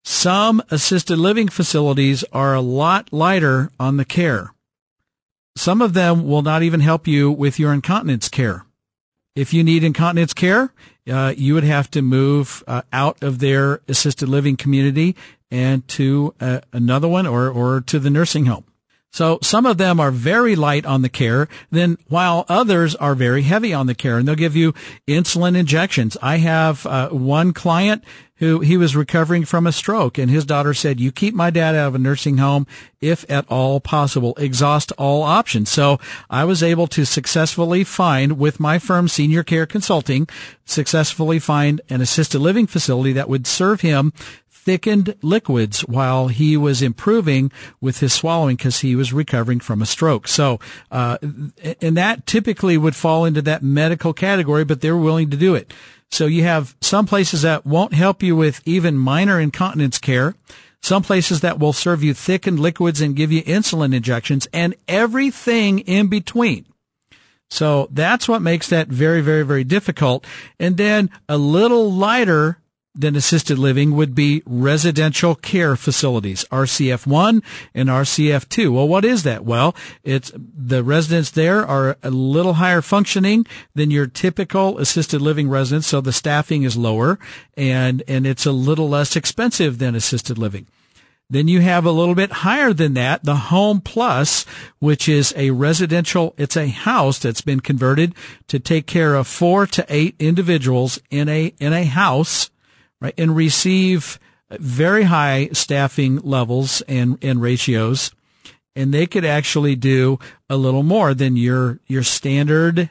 some 0.04 0.62
assisted 0.70 1.18
living 1.18 1.48
facilities 1.48 2.24
are 2.32 2.54
a 2.54 2.62
lot 2.62 3.12
lighter 3.12 3.70
on 3.80 3.98
the 3.98 4.06
care. 4.06 4.54
Some 5.56 5.82
of 5.82 5.94
them 5.94 6.26
will 6.26 6.42
not 6.42 6.64
even 6.64 6.80
help 6.80 7.08
you 7.08 7.32
with 7.32 7.60
your 7.60 7.74
incontinence 7.74 8.30
care. 8.30 8.66
If 9.36 9.54
you 9.54 9.64
need 9.64 9.84
incontinence 9.84 10.34
care, 10.34 10.74
uh, 11.10 11.34
you 11.36 11.54
would 11.54 11.64
have 11.64 11.90
to 11.92 12.02
move 12.02 12.64
uh, 12.68 12.82
out 12.94 13.22
of 13.24 13.40
their 13.40 13.82
assisted 13.88 14.30
living 14.30 14.58
community 14.58 15.16
and 15.52 15.88
to 15.90 16.34
uh, 16.40 16.62
another 16.72 17.08
one 17.08 17.26
or, 17.26 17.50
or 17.50 17.82
to 17.82 18.00
the 18.00 18.10
nursing 18.10 18.46
home. 18.46 18.66
So 19.12 19.40
some 19.42 19.66
of 19.66 19.78
them 19.78 20.00
are 20.00 20.12
very 20.12 20.56
light 20.56 20.86
on 20.86 21.02
the 21.02 21.10
care, 21.10 21.48
then 21.72 21.98
while 22.08 22.46
others 22.48 22.96
are 22.96 23.16
very 23.16 23.42
heavy 23.42 23.74
on 23.74 23.88
the 23.88 23.96
care 23.96 24.18
and 24.18 24.28
they'll 24.28 24.36
give 24.36 24.56
you 24.56 24.74
insulin 25.08 25.58
injections. 25.58 26.16
I 26.22 26.38
have 26.38 26.86
uh, 26.86 27.10
one 27.10 27.54
client 27.54 28.04
who 28.40 28.62
he 28.62 28.78
was 28.78 28.96
recovering 28.96 29.46
from 29.46 29.68
a 29.68 29.72
stroke 29.72 30.18
and 30.18 30.32
his 30.32 30.46
daughter 30.46 30.74
said, 30.74 31.00
you 31.00 31.12
keep 31.12 31.34
my 31.34 31.50
dad 31.50 31.76
out 31.76 31.90
of 31.90 31.96
a 31.96 32.00
nursing 32.00 32.38
home 32.38 32.66
if 33.02 33.30
at 33.30 33.46
all 33.50 33.80
possible. 33.80 34.34
Exhaust 34.38 34.92
all 34.98 35.24
options. 35.24 35.70
So 35.70 36.00
I 36.30 36.46
was 36.46 36.64
able 36.64 36.88
to 36.88 37.06
successfully 37.06 37.84
find 37.84 38.38
with 38.38 38.60
my 38.60 38.80
firm 38.80 39.08
Senior 39.08 39.44
Care 39.44 39.66
Consulting, 39.66 40.28
successfully 40.66 41.40
find 41.40 41.82
an 41.90 42.02
assisted 42.02 42.40
living 42.40 42.68
facility 42.68 43.14
that 43.14 43.30
would 43.30 43.46
serve 43.46 43.82
him 43.82 44.14
thickened 44.50 45.16
liquids 45.22 45.82
while 45.82 46.28
he 46.28 46.56
was 46.56 46.82
improving 46.82 47.52
with 47.82 48.00
his 48.02 48.14
swallowing 48.14 48.56
because 48.56 48.82
he 48.82 48.96
was 48.96 49.12
recovering 49.12 49.60
from 49.60 49.82
a 49.82 49.86
stroke. 49.86 50.28
So, 50.28 50.60
uh, 50.92 51.18
and 51.82 51.98
that 51.98 52.26
typically 52.26 52.78
would 52.78 52.96
fall 52.96 53.26
into 53.26 53.42
that 53.44 53.64
medical 53.64 54.14
category, 54.14 54.66
but 54.66 54.82
they're 54.82 54.98
willing 54.98 55.30
to 55.30 55.38
do 55.38 55.56
it. 55.56 55.74
So 56.12 56.26
you 56.26 56.44
have 56.44 56.76
some 56.82 57.06
places 57.06 57.44
that 57.44 57.66
won't 57.66 57.94
help 57.94 58.24
you 58.24 58.36
with 58.36 58.62
even 58.66 58.98
minor 58.98 59.40
incontinence 59.40 59.98
care. 59.98 60.36
Some 60.82 61.04
places 61.04 61.42
that 61.42 61.60
will 61.60 61.74
serve 61.74 62.04
you 62.04 62.14
thickened 62.14 62.60
liquids 62.60 63.02
and 63.02 63.16
give 63.16 63.32
you 63.32 63.44
insulin 63.44 63.94
injections 63.94 64.48
and 64.54 64.76
everything 64.88 65.80
in 65.80 66.08
between. 66.08 66.66
So 67.50 67.90
that's 67.92 68.28
what 68.28 68.42
makes 68.42 68.70
that 68.70 68.88
very, 68.88 69.22
very, 69.22 69.44
very 69.44 69.64
difficult. 69.64 70.26
And 70.60 70.78
then 70.78 71.10
a 71.28 71.38
little 71.38 71.92
lighter 71.92 72.60
than 72.96 73.16
assisted 73.16 73.58
living 73.58 73.96
would 73.96 74.16
be 74.16 74.42
residential 74.46 75.36
care 75.36 75.76
facilities, 75.76 76.44
RCF1 76.52 77.44
and 77.74 77.90
RCF2. 77.90 78.74
Well, 78.74 78.88
what 78.88 79.06
is 79.06 79.24
that? 79.24 79.46
Well, 79.46 79.76
it's 80.04 80.32
the 80.36 80.84
residents 80.84 81.32
there 81.32 81.66
are 81.66 81.98
a 82.02 82.10
little 82.10 82.54
higher 82.54 82.82
functioning 82.82 83.46
than 83.76 83.92
your 83.92 84.08
typical 84.08 84.80
assisted 84.80 85.22
living 85.22 85.50
residents, 85.50 85.88
so 85.88 86.02
the 86.02 86.12
staffing 86.12 86.64
is 86.64 86.76
lower 86.76 87.20
and, 87.56 88.04
and 88.08 88.26
it's 88.26 88.46
a 88.46 88.52
little 88.52 88.90
less 88.90 89.16
expensive 89.16 89.78
than 89.78 89.96
assisted 89.96 90.38
living. 90.38 90.68
Then 91.32 91.48
you 91.48 91.62
have 91.62 91.86
a 91.86 91.92
little 91.92 92.16
bit 92.16 92.32
higher 92.32 92.74
than 92.74 92.96
that, 92.96 93.24
the 93.24 93.36
Home 93.36 93.82
Plus, 93.82 94.46
which 94.80 95.08
is 95.08 95.32
a 95.38 95.52
residential, 95.52 96.34
it's 96.40 96.58
a 96.58 96.70
house 96.70 97.20
that's 97.20 97.42
been 97.42 97.60
converted 97.60 98.16
to 98.48 98.60
take 98.60 98.88
care 98.88 99.14
of 99.14 99.28
four 99.28 99.68
to 99.68 99.86
eight 99.90 100.16
individuals 100.18 101.00
in 101.12 101.30
a, 101.30 101.54
in 101.60 101.72
a 101.72 101.86
house 101.86 102.50
right, 103.02 103.14
and 103.18 103.36
receive 103.36 104.20
very 104.52 105.04
high 105.04 105.50
staffing 105.54 106.18
levels 106.18 106.82
and, 106.82 107.18
and 107.22 107.42
ratios. 107.42 108.12
And 108.76 108.94
they 108.94 109.06
could 109.06 109.26
actually 109.26 109.76
do 109.76 110.20
a 110.50 110.58
little 110.58 110.84
more 110.84 111.14
than 111.14 111.36
your, 111.36 111.80
your 111.88 112.04
standard 112.04 112.90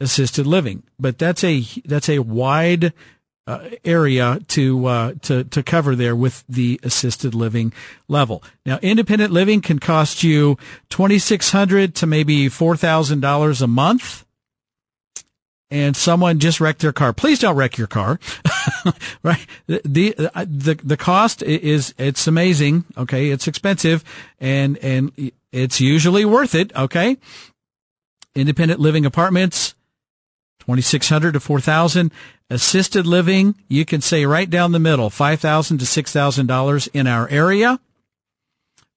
assisted 0.00 0.46
living. 0.46 0.82
But 0.98 1.18
that's 1.18 1.44
a, 1.44 1.64
that's 1.84 2.08
a 2.08 2.20
wide 2.20 2.92
uh, 3.46 3.68
area 3.84 4.38
to, 4.48 4.86
uh, 4.86 5.14
to, 5.22 5.44
to 5.44 5.62
cover 5.62 5.94
there 5.96 6.16
with 6.16 6.44
the 6.48 6.80
assisted 6.82 7.34
living 7.34 7.72
level. 8.08 8.42
Now, 8.64 8.78
independent 8.80 9.32
living 9.32 9.60
can 9.60 9.78
cost 9.78 10.22
you 10.22 10.56
2600 10.90 11.94
to 11.96 12.06
maybe 12.06 12.46
$4,000 12.46 13.62
a 13.62 13.66
month 13.66 14.24
and 15.70 15.96
someone 15.96 16.38
just 16.38 16.60
wrecked 16.60 16.80
their 16.80 16.92
car. 16.92 17.12
Please 17.12 17.38
don't 17.38 17.56
wreck 17.56 17.78
your 17.78 17.86
car. 17.86 18.18
right? 19.22 19.46
The, 19.66 19.80
the, 19.84 20.30
uh, 20.34 20.44
the, 20.48 20.96
cost 20.96 21.42
is, 21.42 21.94
it's 21.96 22.26
amazing. 22.26 22.84
Okay. 22.96 23.30
It's 23.30 23.46
expensive 23.46 24.04
and, 24.40 24.76
and 24.78 25.32
it's 25.52 25.80
usually 25.80 26.24
worth 26.24 26.54
it. 26.54 26.74
Okay. 26.74 27.16
Independent 28.34 28.80
living 28.80 29.06
apartments, 29.06 29.74
2600 30.60 31.32
to 31.32 31.40
4000 31.40 32.12
assisted 32.50 33.06
living 33.06 33.54
you 33.68 33.84
can 33.84 34.00
say 34.00 34.26
right 34.26 34.50
down 34.50 34.72
the 34.72 34.78
middle 34.80 35.08
5000 35.08 35.78
to 35.78 35.84
$6000 35.84 36.88
in 36.92 37.06
our 37.06 37.28
area 37.28 37.78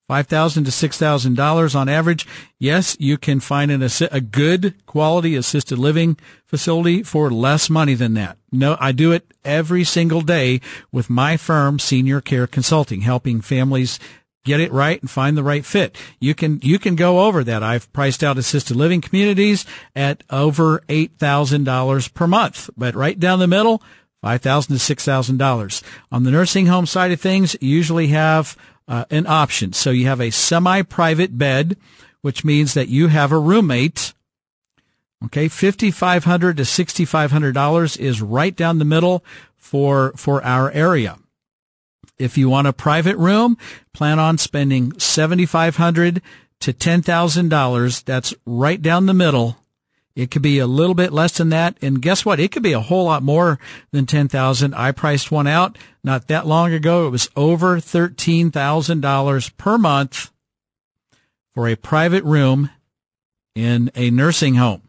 five 0.08 0.26
thousand 0.26 0.64
to 0.64 0.70
six 0.70 0.98
thousand 0.98 1.36
dollars 1.36 1.74
on 1.74 1.88
average. 1.88 2.26
Yes, 2.58 2.96
you 2.98 3.18
can 3.18 3.40
find 3.40 3.70
an 3.70 3.82
a 3.82 4.20
good 4.20 4.74
quality 4.86 5.34
assisted 5.34 5.78
living 5.78 6.16
facility 6.46 7.02
for 7.02 7.30
less 7.30 7.70
money 7.70 7.94
than 7.94 8.14
that. 8.14 8.38
No, 8.52 8.76
I 8.80 8.92
do 8.92 9.12
it 9.12 9.32
every 9.44 9.84
single 9.84 10.20
day 10.20 10.60
with 10.92 11.10
my 11.10 11.36
firm, 11.36 11.78
Senior 11.78 12.20
Care 12.20 12.46
Consulting, 12.46 13.02
helping 13.02 13.40
families 13.40 13.98
get 14.44 14.60
it 14.60 14.72
right 14.72 15.00
and 15.00 15.10
find 15.10 15.36
the 15.36 15.42
right 15.42 15.64
fit. 15.64 15.96
You 16.20 16.34
can 16.34 16.60
you 16.62 16.78
can 16.78 16.96
go 16.96 17.26
over 17.26 17.42
that. 17.44 17.62
I've 17.62 17.92
priced 17.92 18.22
out 18.22 18.38
assisted 18.38 18.76
living 18.76 19.00
communities 19.00 19.64
at 19.96 20.22
over 20.30 20.82
eight 20.88 21.18
thousand 21.18 21.64
dollars 21.64 22.08
per 22.08 22.26
month, 22.26 22.70
but 22.76 22.94
right 22.94 23.18
down 23.18 23.38
the 23.38 23.46
middle. 23.46 23.82
5,000 24.22 24.72
to 24.72 24.78
six 24.78 25.04
thousand 25.04 25.36
dollars. 25.36 25.82
On 26.10 26.22
the 26.22 26.30
nursing 26.30 26.64
home 26.64 26.86
side 26.86 27.12
of 27.12 27.20
things, 27.20 27.56
usually 27.60 28.06
have 28.06 28.56
uh, 28.88 29.04
an 29.10 29.26
option. 29.26 29.72
So 29.72 29.90
you 29.90 30.06
have 30.06 30.20
a 30.20 30.30
semi-private 30.30 31.36
bed, 31.38 31.76
which 32.20 32.44
means 32.44 32.74
that 32.74 32.88
you 32.88 33.08
have 33.08 33.32
a 33.32 33.38
roommate. 33.38 34.14
Okay, 35.24 35.48
fifty-five 35.48 36.24
hundred 36.24 36.56
to 36.58 36.64
sixty-five 36.64 37.30
hundred 37.30 37.54
dollars 37.54 37.96
is 37.96 38.20
right 38.20 38.54
down 38.54 38.78
the 38.78 38.84
middle 38.84 39.24
for 39.56 40.12
for 40.16 40.44
our 40.44 40.70
area. 40.70 41.18
If 42.18 42.36
you 42.36 42.48
want 42.48 42.68
a 42.68 42.72
private 42.72 43.16
room, 43.16 43.56
plan 43.92 44.18
on 44.18 44.38
spending 44.38 44.98
seventy-five 44.98 45.76
hundred 45.76 46.20
to 46.60 46.72
ten 46.72 47.02
thousand 47.02 47.48
dollars. 47.48 48.02
That's 48.02 48.34
right 48.44 48.80
down 48.80 49.06
the 49.06 49.14
middle 49.14 49.56
it 50.16 50.30
could 50.30 50.42
be 50.42 50.58
a 50.58 50.66
little 50.66 50.94
bit 50.94 51.12
less 51.12 51.38
than 51.38 51.48
that. 51.48 51.76
And 51.82 52.00
guess 52.00 52.24
what? 52.24 52.38
It 52.38 52.52
could 52.52 52.62
be 52.62 52.72
a 52.72 52.80
whole 52.80 53.06
lot 53.06 53.22
more 53.22 53.58
than 53.90 54.06
10,000. 54.06 54.74
I 54.74 54.92
priced 54.92 55.32
one 55.32 55.46
out 55.46 55.76
not 56.04 56.28
that 56.28 56.46
long 56.46 56.72
ago. 56.72 57.06
It 57.06 57.10
was 57.10 57.28
over 57.34 57.78
$13,000 57.78 59.56
per 59.56 59.78
month 59.78 60.30
for 61.52 61.68
a 61.68 61.76
private 61.76 62.24
room 62.24 62.70
in 63.54 63.90
a 63.94 64.10
nursing 64.10 64.54
home. 64.54 64.82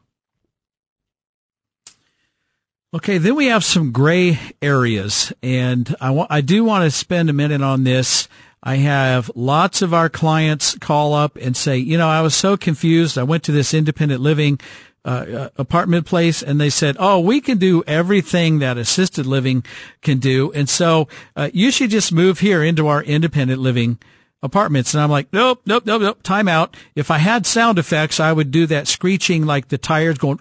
Okay, 2.93 3.17
then 3.17 3.35
we 3.35 3.47
have 3.47 3.65
some 3.65 3.91
gray 3.91 4.39
areas, 4.61 5.33
and 5.43 5.93
I, 5.99 6.11
wa- 6.11 6.27
I 6.29 6.39
do 6.39 6.63
want 6.63 6.85
to 6.85 6.91
spend 6.91 7.29
a 7.29 7.33
minute 7.33 7.61
on 7.61 7.83
this. 7.83 8.29
I 8.63 8.77
have 8.77 9.29
lots 9.35 9.81
of 9.81 9.93
our 9.93 10.07
clients 10.07 10.77
call 10.77 11.13
up 11.13 11.35
and 11.35 11.57
say, 11.57 11.77
you 11.77 11.97
know, 11.97 12.07
I 12.07 12.21
was 12.21 12.33
so 12.33 12.55
confused. 12.55 13.17
I 13.17 13.23
went 13.23 13.43
to 13.43 13.51
this 13.51 13.73
independent 13.73 14.21
living 14.21 14.61
uh, 15.05 15.07
uh, 15.07 15.49
apartment 15.57 16.05
place 16.05 16.41
and 16.41 16.59
they 16.59 16.69
said, 16.69 16.97
"Oh, 16.99 17.19
we 17.19 17.39
can 17.39 17.57
do 17.57 17.83
everything 17.85 18.59
that 18.59 18.77
assisted 18.77 19.25
living 19.25 19.63
can 20.01 20.17
do, 20.17 20.51
and 20.53 20.67
so 20.67 21.07
uh, 21.35 21.49
you 21.53 21.71
should 21.71 21.91
just 21.91 22.11
move 22.11 22.39
here 22.39 22.63
into 22.63 22.87
our 22.87 23.03
independent 23.03 23.61
living." 23.61 23.99
apartments. 24.43 24.93
And 24.93 25.01
I'm 25.01 25.09
like, 25.09 25.33
nope, 25.33 25.61
nope, 25.65 25.87
nope, 25.87 26.01
nope, 26.01 26.21
time 26.21 26.47
out. 26.47 26.77
If 26.93 27.09
I 27.09 27.17
had 27.17 27.47
sound 27.47 27.79
effects, 27.79 28.19
I 28.19 28.31
would 28.31 28.51
do 28.51 28.67
that 28.67 28.87
screeching 28.87 29.43
like 29.43 29.69
the 29.69 29.77
tires 29.79 30.19
going, 30.19 30.39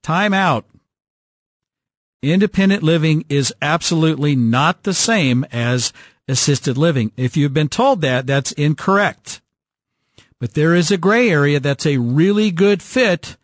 time 0.00 0.32
out. 0.32 0.64
Independent 2.22 2.82
living 2.82 3.24
is 3.28 3.52
absolutely 3.60 4.36
not 4.36 4.84
the 4.84 4.94
same 4.94 5.44
as 5.50 5.92
assisted 6.28 6.78
living. 6.78 7.12
If 7.16 7.36
you've 7.36 7.54
been 7.54 7.68
told 7.68 8.00
that, 8.02 8.26
that's 8.26 8.52
incorrect. 8.52 9.40
But 10.38 10.54
there 10.54 10.74
is 10.74 10.90
a 10.90 10.96
gray 10.96 11.30
area 11.30 11.60
that's 11.60 11.86
a 11.86 11.98
really 11.98 12.50
good 12.50 12.82
fit 12.82 13.36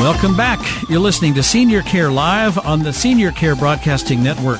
Welcome 0.00 0.34
back. 0.34 0.58
You're 0.88 0.98
listening 0.98 1.34
to 1.34 1.42
Senior 1.42 1.82
Care 1.82 2.10
Live 2.10 2.56
on 2.56 2.82
the 2.82 2.90
Senior 2.90 3.32
Care 3.32 3.54
Broadcasting 3.54 4.22
Network. 4.22 4.58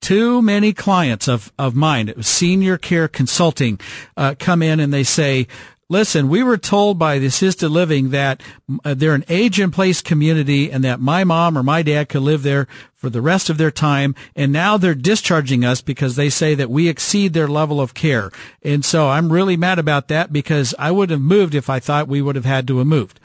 too 0.04 0.42
many 0.42 0.74
clients 0.74 1.30
of, 1.30 1.52
of 1.58 1.76
mine, 1.76 2.14
senior 2.22 2.78
care 2.78 3.08
consulting, 3.08 3.80
uh, 4.18 4.36
come 4.38 4.62
in 4.62 4.82
and 4.82 4.94
they 4.94 5.04
say, 5.04 5.48
listen, 5.90 6.28
we 6.28 6.44
were 6.44 6.58
told 6.58 7.00
by 7.00 7.20
the 7.20 7.28
assisted 7.28 7.70
living 7.70 8.10
that 8.10 8.44
uh, 8.84 8.94
they're 8.94 9.14
an 9.14 9.24
age 9.30 9.62
in 9.62 9.72
place 9.72 10.02
community 10.02 10.70
and 10.70 10.84
that 10.84 11.00
my 11.00 11.24
mom 11.24 11.58
or 11.58 11.64
my 11.64 11.82
dad 11.82 12.10
could 12.10 12.22
live 12.22 12.44
there 12.44 12.68
for 12.94 13.10
the 13.10 13.22
rest 13.22 13.50
of 13.50 13.58
their 13.58 13.72
time. 13.72 14.14
And 14.36 14.52
now 14.52 14.76
they're 14.76 14.94
discharging 14.94 15.64
us 15.64 15.82
because 15.82 16.18
they 16.18 16.30
say 16.30 16.54
that 16.54 16.70
we 16.70 16.90
exceed 16.90 17.32
their 17.32 17.48
level 17.48 17.80
of 17.80 17.94
care. 17.94 18.30
And 18.62 18.84
so 18.84 19.08
I'm 19.08 19.32
really 19.32 19.56
mad 19.56 19.80
about 19.80 20.10
that 20.10 20.34
because 20.34 20.76
I 20.78 20.92
would 20.92 21.12
have 21.12 21.22
moved 21.22 21.56
if 21.56 21.70
I 21.70 21.80
thought 21.80 22.10
we 22.10 22.22
would 22.22 22.36
have 22.36 22.46
had 22.46 22.68
to 22.68 22.80
have 22.80 22.88
moved. 22.88 23.22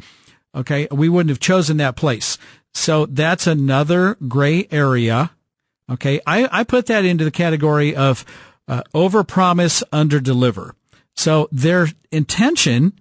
Okay. 0.54 0.86
We 0.92 1.08
wouldn't 1.08 1.30
have 1.30 1.40
chosen 1.40 1.76
that 1.78 1.96
place. 1.96 2.38
So 2.72 3.06
that's 3.06 3.48
another 3.48 4.16
gray 4.28 4.68
area 4.70 5.32
Okay. 5.90 6.20
I, 6.26 6.48
I 6.50 6.64
put 6.64 6.86
that 6.86 7.04
into 7.04 7.24
the 7.24 7.30
category 7.30 7.96
of 7.96 8.24
uh, 8.66 8.82
over 8.92 9.24
promise, 9.24 9.82
under 9.92 10.20
deliver. 10.20 10.74
So 11.16 11.48
their 11.50 11.88
intention 12.12 12.92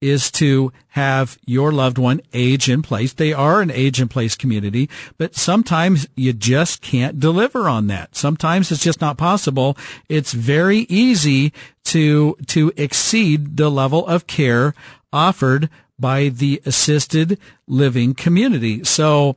is 0.00 0.30
to 0.30 0.72
have 0.88 1.38
your 1.46 1.72
loved 1.72 1.98
one 1.98 2.20
age 2.32 2.68
in 2.68 2.82
place. 2.82 3.12
They 3.12 3.32
are 3.32 3.60
an 3.60 3.70
age 3.70 4.00
in 4.00 4.08
place 4.08 4.34
community, 4.34 4.88
but 5.18 5.34
sometimes 5.34 6.06
you 6.14 6.32
just 6.32 6.82
can't 6.82 7.18
deliver 7.18 7.68
on 7.68 7.86
that. 7.88 8.14
Sometimes 8.14 8.70
it's 8.70 8.82
just 8.82 9.00
not 9.00 9.16
possible. 9.16 9.76
It's 10.08 10.32
very 10.32 10.80
easy 10.88 11.52
to, 11.86 12.36
to 12.46 12.72
exceed 12.76 13.56
the 13.56 13.70
level 13.70 14.06
of 14.06 14.26
care 14.26 14.74
offered 15.12 15.70
by 15.98 16.28
the 16.28 16.62
assisted 16.66 17.38
living 17.66 18.14
community. 18.14 18.84
So, 18.84 19.36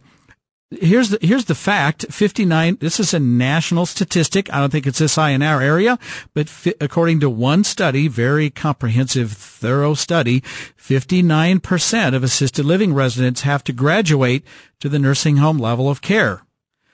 here's 0.72 1.09
the 1.09 1.17
here's 1.22 1.45
the 1.45 1.55
fact 1.55 2.05
59 2.11 2.78
this 2.80 2.99
is 2.99 3.13
a 3.13 3.20
national 3.20 3.86
statistic 3.86 4.53
i 4.53 4.59
don't 4.59 4.70
think 4.70 4.86
it's 4.86 4.99
this 4.99 5.15
high 5.15 5.32
in 5.32 5.41
our 5.41 5.61
area 5.61 5.97
but 6.34 6.47
fi- 6.47 6.76
according 6.80 7.20
to 7.20 7.30
one 7.30 7.63
study 7.63 8.07
very 8.07 8.49
comprehensive 8.49 9.32
thorough 9.32 9.95
study 9.95 10.41
59% 10.78 12.15
of 12.15 12.24
assisted 12.24 12.65
living 12.65 12.93
residents 12.93 13.41
have 13.41 13.63
to 13.63 13.74
graduate 13.74 14.45
to 14.80 14.89
the 14.89 14.99
nursing 14.99 15.38
home 15.38 15.57
level 15.57 15.89
of 15.89 16.01
care 16.01 16.43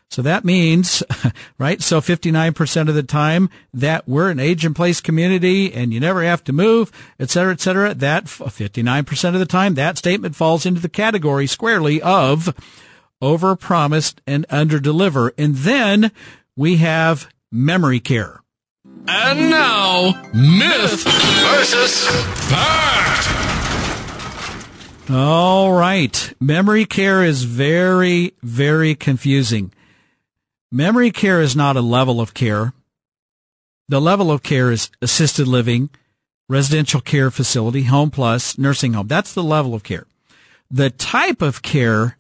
so 0.07 0.21
that 0.21 0.45
means, 0.45 1.03
right? 1.57 1.82
So 1.82 1.99
59% 1.99 2.88
of 2.88 2.95
the 2.95 3.03
time 3.03 3.49
that 3.73 4.07
we're 4.07 4.30
an 4.30 4.39
age 4.39 4.63
in 4.63 4.73
place 4.73 5.01
community 5.01 5.73
and 5.73 5.91
you 5.91 5.99
never 5.99 6.23
have 6.23 6.43
to 6.45 6.53
move, 6.53 6.91
et 7.19 7.32
cetera, 7.32 7.51
et 7.51 7.59
cetera. 7.59 7.93
That 7.93 8.26
59% 8.26 9.34
of 9.34 9.39
the 9.39 9.45
time, 9.45 9.73
that 9.73 9.97
statement 9.97 10.36
falls 10.36 10.65
into 10.65 10.80
the 10.80 10.89
category 10.89 11.47
squarely 11.47 12.01
of 12.01 12.53
over 13.22 13.55
promised 13.55 14.22
and 14.28 14.45
under 14.49 14.80
deliver. 14.80 15.34
And 15.38 15.55
then 15.55 16.11
we 16.55 16.78
have 16.78 17.30
memory 17.51 17.99
care. 17.99 18.41
And 19.07 19.49
now, 19.49 20.22
myth 20.34 21.03
versus 21.03 22.07
fact. 22.49 23.45
All 25.09 25.74
right. 25.74 26.34
Memory 26.39 26.86
care 26.86 27.24
is 27.24 27.43
very, 27.43 28.34
very 28.41 28.95
confusing. 28.95 29.72
Memory 30.72 31.11
care 31.11 31.41
is 31.41 31.55
not 31.55 31.78
a 31.78 31.82
level 31.82 32.20
of 32.20 32.34
care. 32.34 32.74
The 33.88 34.01
level 34.01 34.32
of 34.32 34.41
care 34.41 34.72
is 34.72 34.89
assisted 35.01 35.47
living, 35.47 35.91
residential 36.49 37.01
care 37.01 37.30
facility, 37.30 37.84
home 37.84 38.09
plus, 38.09 38.57
nursing 38.57 38.93
home. 38.93 39.07
That's 39.07 39.34
the 39.34 39.43
level 39.43 39.76
of 39.76 39.84
care. 39.84 40.07
The 40.72 40.89
type 40.89 41.43
of 41.43 41.61
care 41.61 42.18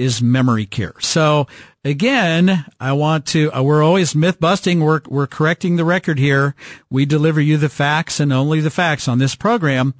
is 0.00 0.22
memory 0.22 0.66
care. 0.66 0.94
So 1.00 1.46
again, 1.84 2.64
I 2.80 2.92
want 2.92 3.26
to, 3.26 3.52
uh, 3.52 3.62
we're 3.62 3.82
always 3.82 4.14
myth 4.14 4.40
busting. 4.40 4.80
We're, 4.80 5.02
we're 5.06 5.26
correcting 5.26 5.76
the 5.76 5.84
record 5.84 6.18
here. 6.18 6.54
We 6.88 7.04
deliver 7.04 7.40
you 7.40 7.58
the 7.58 7.68
facts 7.68 8.18
and 8.18 8.32
only 8.32 8.60
the 8.60 8.70
facts 8.70 9.06
on 9.06 9.18
this 9.18 9.34
program. 9.34 9.94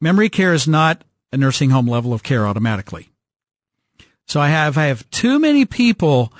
Memory 0.00 0.28
care 0.28 0.54
is 0.54 0.68
not 0.68 1.02
a 1.32 1.36
nursing 1.36 1.70
home 1.70 1.88
level 1.88 2.12
of 2.12 2.22
care 2.22 2.46
automatically. 2.46 3.08
So 4.26 4.40
I 4.40 4.48
have, 4.48 4.78
I 4.78 4.86
have 4.86 5.08
too 5.10 5.38
many 5.38 5.64
people 5.64 6.32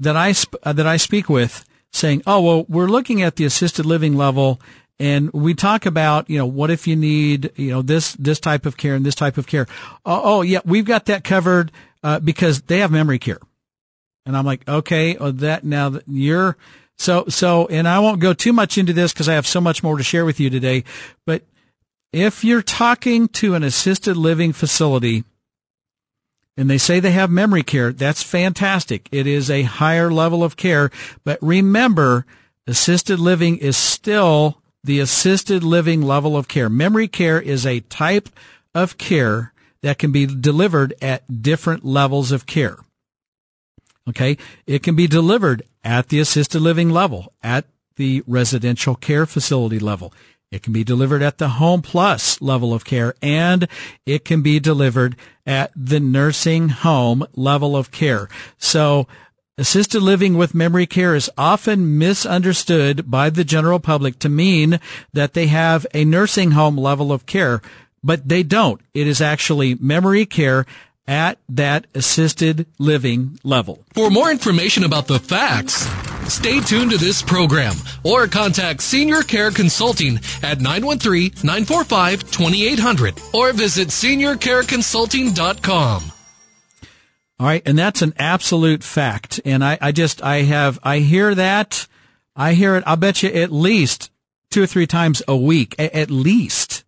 that 0.00 0.16
I, 0.16 0.32
sp- 0.32 0.62
uh, 0.62 0.72
that 0.72 0.86
I 0.86 0.96
speak 0.96 1.28
with 1.28 1.64
saying, 1.92 2.22
Oh, 2.26 2.40
well, 2.40 2.64
we're 2.68 2.86
looking 2.86 3.20
at 3.20 3.36
the 3.36 3.44
assisted 3.44 3.84
living 3.84 4.16
level 4.16 4.60
and 4.98 5.32
we 5.32 5.54
talk 5.54 5.84
about, 5.84 6.30
you 6.30 6.38
know, 6.38 6.46
what 6.46 6.70
if 6.70 6.86
you 6.86 6.94
need, 6.94 7.50
you 7.56 7.70
know, 7.70 7.82
this, 7.82 8.12
this 8.14 8.38
type 8.38 8.66
of 8.66 8.76
care 8.76 8.94
and 8.94 9.04
this 9.04 9.16
type 9.16 9.36
of 9.36 9.46
care. 9.46 9.66
Oh, 10.06 10.20
oh 10.24 10.42
yeah, 10.42 10.60
we've 10.64 10.84
got 10.84 11.06
that 11.06 11.24
covered 11.24 11.72
uh, 12.02 12.20
because 12.20 12.62
they 12.62 12.78
have 12.78 12.90
memory 12.90 13.18
care. 13.18 13.38
And 14.24 14.36
I'm 14.36 14.44
like, 14.44 14.66
okay, 14.68 15.16
well, 15.16 15.32
that 15.32 15.64
now 15.64 15.88
that 15.90 16.04
you're 16.06 16.56
so, 16.98 17.24
so, 17.28 17.66
and 17.66 17.88
I 17.88 17.98
won't 17.98 18.20
go 18.20 18.32
too 18.32 18.52
much 18.52 18.78
into 18.78 18.92
this 18.92 19.12
because 19.12 19.28
I 19.28 19.34
have 19.34 19.46
so 19.46 19.60
much 19.60 19.82
more 19.82 19.96
to 19.96 20.04
share 20.04 20.24
with 20.24 20.38
you 20.38 20.50
today. 20.50 20.84
But 21.26 21.42
if 22.12 22.44
you're 22.44 22.62
talking 22.62 23.26
to 23.28 23.54
an 23.54 23.64
assisted 23.64 24.16
living 24.16 24.52
facility 24.52 25.24
and 26.56 26.70
they 26.70 26.78
say 26.78 27.00
they 27.00 27.12
have 27.12 27.30
memory 27.30 27.62
care, 27.62 27.92
that's 27.92 28.22
fantastic. 28.22 29.08
It 29.10 29.26
is 29.26 29.50
a 29.50 29.62
higher 29.62 30.12
level 30.12 30.44
of 30.44 30.56
care. 30.56 30.90
But 31.24 31.38
remember, 31.42 32.26
assisted 32.66 33.18
living 33.18 33.56
is 33.58 33.76
still 33.76 34.62
the 34.84 35.00
assisted 35.00 35.64
living 35.64 36.02
level 36.02 36.36
of 36.36 36.48
care. 36.48 36.68
Memory 36.68 37.08
care 37.08 37.40
is 37.40 37.66
a 37.66 37.80
type 37.80 38.28
of 38.74 38.98
care 38.98 39.51
that 39.82 39.98
can 39.98 40.12
be 40.12 40.26
delivered 40.26 40.94
at 41.02 41.42
different 41.42 41.84
levels 41.84 42.32
of 42.32 42.46
care. 42.46 42.78
Okay. 44.08 44.36
It 44.66 44.82
can 44.82 44.96
be 44.96 45.06
delivered 45.06 45.62
at 45.84 46.08
the 46.08 46.20
assisted 46.20 46.60
living 46.60 46.90
level, 46.90 47.32
at 47.42 47.66
the 47.96 48.22
residential 48.26 48.94
care 48.94 49.26
facility 49.26 49.78
level. 49.78 50.12
It 50.50 50.62
can 50.62 50.72
be 50.72 50.84
delivered 50.84 51.22
at 51.22 51.38
the 51.38 51.48
home 51.48 51.82
plus 51.82 52.40
level 52.42 52.74
of 52.74 52.84
care 52.84 53.14
and 53.22 53.66
it 54.04 54.24
can 54.24 54.42
be 54.42 54.60
delivered 54.60 55.16
at 55.46 55.72
the 55.74 55.98
nursing 55.98 56.68
home 56.68 57.26
level 57.34 57.74
of 57.74 57.90
care. 57.90 58.28
So 58.58 59.06
assisted 59.56 60.02
living 60.02 60.36
with 60.36 60.54
memory 60.54 60.86
care 60.86 61.14
is 61.14 61.30
often 61.38 61.96
misunderstood 61.96 63.10
by 63.10 63.30
the 63.30 63.44
general 63.44 63.80
public 63.80 64.18
to 64.20 64.28
mean 64.28 64.78
that 65.14 65.32
they 65.32 65.46
have 65.46 65.86
a 65.94 66.04
nursing 66.04 66.50
home 66.50 66.76
level 66.76 67.12
of 67.12 67.24
care 67.24 67.62
but 68.02 68.28
they 68.28 68.42
don't. 68.42 68.80
It 68.94 69.06
is 69.06 69.20
actually 69.20 69.74
memory 69.76 70.26
care 70.26 70.66
at 71.06 71.38
that 71.48 71.86
assisted 71.94 72.66
living 72.78 73.38
level. 73.42 73.84
For 73.94 74.10
more 74.10 74.30
information 74.30 74.84
about 74.84 75.06
the 75.08 75.18
facts, 75.18 75.88
stay 76.32 76.60
tuned 76.60 76.92
to 76.92 76.98
this 76.98 77.20
program 77.22 77.74
or 78.04 78.28
contact 78.28 78.82
Senior 78.82 79.22
Care 79.22 79.50
Consulting 79.50 80.18
at 80.42 80.58
913-945-2800 80.58 83.34
or 83.34 83.52
visit 83.52 83.88
seniorcareconsulting.com. 83.88 86.02
All 87.40 87.46
right. 87.46 87.62
And 87.66 87.76
that's 87.76 88.02
an 88.02 88.14
absolute 88.18 88.84
fact. 88.84 89.40
And 89.44 89.64
I, 89.64 89.76
I 89.80 89.90
just, 89.90 90.22
I 90.22 90.42
have, 90.42 90.78
I 90.84 91.00
hear 91.00 91.34
that. 91.34 91.88
I 92.36 92.54
hear 92.54 92.76
it. 92.76 92.84
I'll 92.86 92.94
bet 92.96 93.24
you 93.24 93.30
at 93.30 93.50
least 93.50 94.12
two 94.50 94.62
or 94.62 94.66
three 94.66 94.86
times 94.86 95.22
a 95.26 95.36
week, 95.36 95.74
at 95.78 96.10
least. 96.10 96.81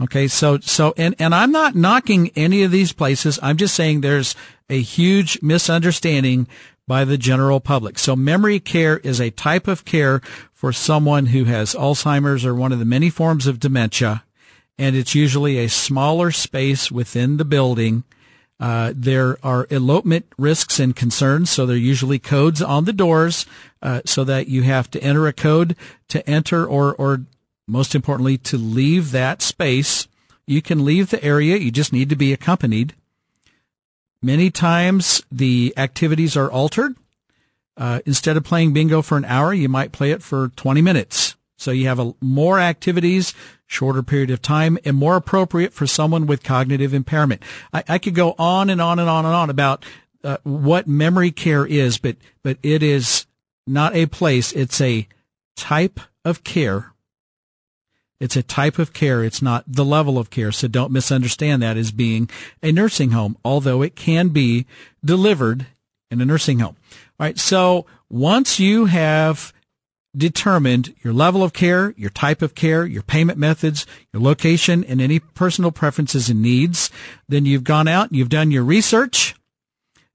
Okay, 0.00 0.28
so 0.28 0.58
so 0.60 0.94
and 0.96 1.16
and 1.18 1.34
I'm 1.34 1.50
not 1.50 1.74
knocking 1.74 2.30
any 2.36 2.62
of 2.62 2.70
these 2.70 2.92
places. 2.92 3.38
I'm 3.42 3.56
just 3.56 3.74
saying 3.74 4.00
there's 4.00 4.36
a 4.70 4.80
huge 4.80 5.42
misunderstanding 5.42 6.46
by 6.86 7.04
the 7.04 7.18
general 7.18 7.58
public. 7.58 7.98
So 7.98 8.14
memory 8.14 8.60
care 8.60 8.98
is 8.98 9.20
a 9.20 9.30
type 9.30 9.66
of 9.66 9.84
care 9.84 10.20
for 10.52 10.72
someone 10.72 11.26
who 11.26 11.44
has 11.44 11.74
Alzheimer's 11.74 12.44
or 12.46 12.54
one 12.54 12.72
of 12.72 12.78
the 12.78 12.84
many 12.84 13.10
forms 13.10 13.48
of 13.48 13.58
dementia, 13.58 14.22
and 14.78 14.94
it's 14.94 15.16
usually 15.16 15.58
a 15.58 15.68
smaller 15.68 16.30
space 16.30 16.92
within 16.92 17.36
the 17.36 17.44
building. 17.44 18.04
Uh, 18.60 18.92
there 18.94 19.38
are 19.42 19.66
elopement 19.70 20.26
risks 20.36 20.80
and 20.80 20.96
concerns, 20.96 21.50
so 21.50 21.66
there 21.66 21.76
are 21.76 21.78
usually 21.78 22.18
codes 22.18 22.62
on 22.62 22.84
the 22.84 22.92
doors, 22.92 23.46
uh, 23.82 24.00
so 24.04 24.24
that 24.24 24.48
you 24.48 24.62
have 24.62 24.90
to 24.90 25.02
enter 25.02 25.28
a 25.28 25.32
code 25.32 25.76
to 26.08 26.28
enter 26.28 26.66
or, 26.66 26.94
or 26.94 27.22
most 27.68 27.94
importantly, 27.94 28.38
to 28.38 28.56
leave 28.56 29.12
that 29.12 29.42
space. 29.42 30.08
You 30.46 30.62
can 30.62 30.84
leave 30.84 31.10
the 31.10 31.22
area. 31.22 31.56
You 31.56 31.70
just 31.70 31.92
need 31.92 32.08
to 32.08 32.16
be 32.16 32.32
accompanied. 32.32 32.94
Many 34.22 34.50
times 34.50 35.22
the 35.30 35.74
activities 35.76 36.36
are 36.36 36.50
altered. 36.50 36.96
Uh, 37.76 38.00
instead 38.06 38.36
of 38.36 38.42
playing 38.42 38.72
bingo 38.72 39.02
for 39.02 39.16
an 39.16 39.24
hour, 39.26 39.54
you 39.54 39.68
might 39.68 39.92
play 39.92 40.10
it 40.10 40.22
for 40.22 40.48
20 40.48 40.82
minutes. 40.82 41.36
So 41.56 41.70
you 41.70 41.86
have 41.86 42.00
a, 42.00 42.14
more 42.20 42.58
activities, 42.58 43.34
shorter 43.66 44.02
period 44.02 44.30
of 44.30 44.42
time, 44.42 44.78
and 44.84 44.96
more 44.96 45.16
appropriate 45.16 45.72
for 45.72 45.86
someone 45.86 46.26
with 46.26 46.42
cognitive 46.42 46.94
impairment. 46.94 47.42
I, 47.72 47.84
I 47.88 47.98
could 47.98 48.14
go 48.14 48.34
on 48.38 48.70
and 48.70 48.80
on 48.80 48.98
and 48.98 49.08
on 49.08 49.24
and 49.26 49.34
on 49.34 49.50
about 49.50 49.84
uh, 50.24 50.38
what 50.42 50.88
memory 50.88 51.30
care 51.30 51.66
is, 51.66 51.98
but 51.98 52.16
but 52.42 52.58
it 52.62 52.82
is 52.82 53.26
not 53.66 53.94
a 53.94 54.06
place; 54.06 54.52
it's 54.52 54.80
a 54.80 55.06
type 55.56 56.00
of 56.24 56.42
care 56.42 56.92
it's 58.20 58.36
a 58.36 58.42
type 58.42 58.78
of 58.78 58.92
care. 58.92 59.22
It's 59.22 59.42
not 59.42 59.64
the 59.66 59.84
level 59.84 60.18
of 60.18 60.30
care. 60.30 60.52
So 60.52 60.68
don't 60.68 60.92
misunderstand 60.92 61.62
that 61.62 61.76
as 61.76 61.92
being 61.92 62.28
a 62.62 62.72
nursing 62.72 63.10
home, 63.10 63.36
although 63.44 63.82
it 63.82 63.96
can 63.96 64.28
be 64.28 64.66
delivered 65.04 65.66
in 66.10 66.20
a 66.20 66.24
nursing 66.24 66.58
home. 66.58 66.76
All 67.18 67.26
right. 67.26 67.38
So 67.38 67.86
once 68.08 68.58
you 68.58 68.86
have 68.86 69.52
determined 70.16 70.94
your 71.04 71.12
level 71.12 71.42
of 71.44 71.52
care, 71.52 71.94
your 71.96 72.10
type 72.10 72.42
of 72.42 72.54
care, 72.54 72.84
your 72.84 73.02
payment 73.02 73.38
methods, 73.38 73.86
your 74.12 74.22
location, 74.22 74.82
and 74.84 75.00
any 75.00 75.20
personal 75.20 75.70
preferences 75.70 76.28
and 76.28 76.42
needs, 76.42 76.90
then 77.28 77.44
you've 77.44 77.64
gone 77.64 77.86
out 77.86 78.08
and 78.08 78.16
you've 78.16 78.28
done 78.28 78.50
your 78.50 78.64
research 78.64 79.36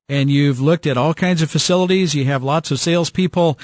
and 0.10 0.30
you've 0.30 0.60
looked 0.60 0.86
at 0.86 0.98
all 0.98 1.14
kinds 1.14 1.42
of 1.42 1.50
facilities. 1.50 2.14
You 2.16 2.26
have 2.26 2.44
lots 2.44 2.72
of 2.72 2.80
salespeople 2.80 3.58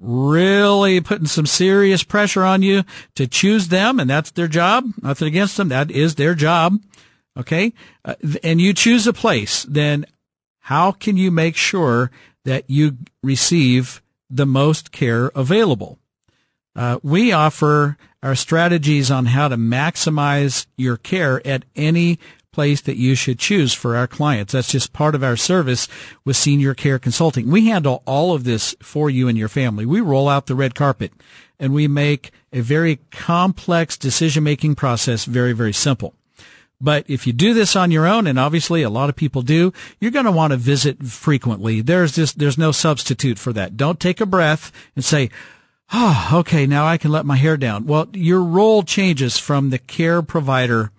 really 0.00 1.00
putting 1.00 1.26
some 1.26 1.46
serious 1.46 2.02
pressure 2.02 2.44
on 2.44 2.62
you 2.62 2.84
to 3.14 3.26
choose 3.26 3.68
them, 3.68 4.00
and 4.00 4.08
that's 4.08 4.30
their 4.30 4.48
job. 4.48 4.84
Nothing 5.02 5.28
against 5.28 5.56
them. 5.56 5.68
That 5.68 5.90
is 5.90 6.14
their 6.14 6.34
job. 6.34 6.80
Okay. 7.36 7.72
Uh, 8.04 8.14
and 8.42 8.60
you 8.60 8.74
choose 8.74 9.06
a 9.06 9.12
place, 9.12 9.64
then 9.64 10.06
how 10.60 10.92
can 10.92 11.16
you 11.16 11.30
make 11.30 11.56
sure 11.56 12.10
that 12.44 12.64
you 12.68 12.98
receive 13.22 14.02
the 14.28 14.46
most 14.46 14.92
care 14.92 15.30
available? 15.34 15.98
Uh, 16.74 16.98
we 17.02 17.32
offer 17.32 17.96
our 18.22 18.34
strategies 18.34 19.10
on 19.10 19.26
how 19.26 19.48
to 19.48 19.56
maximize 19.56 20.66
your 20.76 20.96
care 20.96 21.44
at 21.46 21.64
any 21.76 22.18
place 22.58 22.80
that 22.80 22.96
you 22.96 23.14
should 23.14 23.38
choose 23.38 23.72
for 23.72 23.94
our 23.94 24.08
clients. 24.08 24.52
That's 24.52 24.72
just 24.72 24.92
part 24.92 25.14
of 25.14 25.22
our 25.22 25.36
service 25.36 25.86
with 26.24 26.36
senior 26.36 26.74
care 26.74 26.98
consulting. 26.98 27.48
We 27.48 27.68
handle 27.68 28.02
all 28.04 28.34
of 28.34 28.42
this 28.42 28.74
for 28.82 29.08
you 29.08 29.28
and 29.28 29.38
your 29.38 29.48
family. 29.48 29.86
We 29.86 30.00
roll 30.00 30.28
out 30.28 30.46
the 30.46 30.56
red 30.56 30.74
carpet 30.74 31.12
and 31.60 31.72
we 31.72 31.86
make 31.86 32.32
a 32.52 32.58
very 32.58 32.96
complex 33.12 33.96
decision 33.96 34.42
making 34.42 34.74
process 34.74 35.24
very, 35.24 35.52
very 35.52 35.72
simple. 35.72 36.14
But 36.80 37.04
if 37.08 37.28
you 37.28 37.32
do 37.32 37.54
this 37.54 37.76
on 37.76 37.92
your 37.92 38.08
own, 38.08 38.26
and 38.26 38.40
obviously 38.40 38.82
a 38.82 38.90
lot 38.90 39.08
of 39.08 39.14
people 39.14 39.42
do, 39.42 39.72
you're 40.00 40.10
going 40.10 40.24
to 40.24 40.32
want 40.32 40.50
to 40.50 40.56
visit 40.56 41.04
frequently. 41.04 41.80
There's 41.80 42.10
just, 42.10 42.40
there's 42.40 42.58
no 42.58 42.72
substitute 42.72 43.38
for 43.38 43.52
that. 43.52 43.76
Don't 43.76 44.00
take 44.00 44.20
a 44.20 44.26
breath 44.26 44.72
and 44.96 45.04
say, 45.04 45.30
Oh, 45.92 46.30
okay. 46.40 46.66
Now 46.66 46.86
I 46.86 46.98
can 46.98 47.12
let 47.12 47.24
my 47.24 47.36
hair 47.36 47.56
down. 47.56 47.86
Well, 47.86 48.08
your 48.14 48.42
role 48.42 48.82
changes 48.82 49.38
from 49.38 49.70
the 49.70 49.78
care 49.78 50.22
provider 50.22 50.90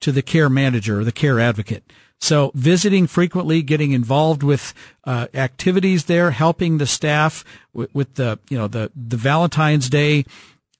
to 0.00 0.12
the 0.12 0.22
care 0.22 0.48
manager 0.48 1.00
or 1.00 1.04
the 1.04 1.12
care 1.12 1.40
advocate. 1.40 1.84
So 2.20 2.50
visiting 2.54 3.06
frequently, 3.06 3.62
getting 3.62 3.92
involved 3.92 4.42
with 4.42 4.74
uh, 5.04 5.28
activities 5.34 6.06
there, 6.06 6.32
helping 6.32 6.78
the 6.78 6.86
staff 6.86 7.44
with, 7.72 7.94
with, 7.94 8.14
the 8.14 8.38
you 8.50 8.58
know 8.58 8.66
the 8.66 8.90
the 8.96 9.16
Valentine's 9.16 9.88
Day 9.88 10.24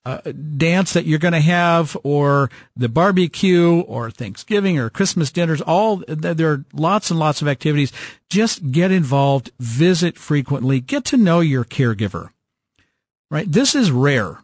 uh, 0.05 0.19
dance 0.57 0.93
that 0.93 1.05
you're 1.05 1.19
going 1.19 1.33
to 1.33 1.39
have, 1.39 1.95
or 2.03 2.49
the 2.75 2.89
barbecue, 2.89 3.81
or 3.81 4.11
Thanksgiving, 4.11 4.77
or 4.77 4.89
Christmas 4.89 5.31
dinners. 5.31 5.61
All 5.61 6.03
there 6.07 6.51
are 6.51 6.65
lots 6.73 7.09
and 7.09 7.19
lots 7.19 7.41
of 7.41 7.47
activities. 7.47 7.93
Just 8.29 8.71
get 8.71 8.91
involved, 8.91 9.51
visit 9.59 10.17
frequently, 10.17 10.81
get 10.81 11.05
to 11.05 11.17
know 11.17 11.39
your 11.39 11.63
caregiver. 11.63 12.29
Right, 13.31 13.49
this 13.49 13.75
is 13.75 13.91
rare. 13.91 14.39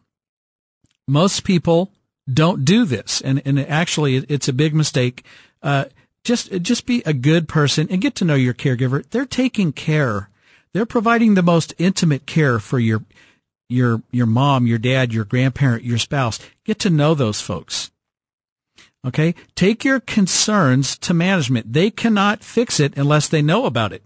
Most 1.08 1.44
people 1.44 1.92
don't 2.32 2.66
do 2.66 2.86
this. 2.86 3.22
And, 3.22 3.42
and 3.46 3.60
actually, 3.60 4.18
it's 4.18 4.48
a 4.48 4.54
big 4.54 4.74
mistake. 4.74 5.24
Uh, 5.62 5.86
just, 6.24 6.52
just 6.62 6.86
be 6.86 7.04
a 7.06 7.14
good 7.14 7.48
person 7.48 7.88
and 7.90 8.02
get 8.02 8.16
to 8.16 8.26
know 8.26 8.36
your 8.36 8.54
caregiver. 8.54 9.08
They're 9.10 9.26
taking 9.26 9.72
care. 9.72 10.30
They're 10.74 10.86
providing 10.86 11.36
the 11.36 11.44
most 11.44 11.74
intimate 11.78 12.26
care 12.26 12.60
for 12.60 12.80
your, 12.80 13.04
your, 13.70 14.02
your 14.12 14.26
mom, 14.26 14.68
your 14.68 14.80
dad, 14.80 15.14
your 15.14 15.26
grandparent, 15.26 15.84
your 15.84 16.00
spouse. 16.00 16.40
Get 16.64 16.80
to 16.80 16.90
know 16.90 17.14
those 17.14 17.42
folks. 17.42 17.92
Okay. 19.06 19.36
Take 19.54 19.86
your 19.86 20.00
concerns 20.00 20.98
to 20.98 21.14
management. 21.14 21.74
They 21.74 21.92
cannot 21.92 22.44
fix 22.44 22.80
it 22.80 22.98
unless 22.98 23.28
they 23.28 23.44
know 23.44 23.66
about 23.66 23.94
it. 23.94 24.04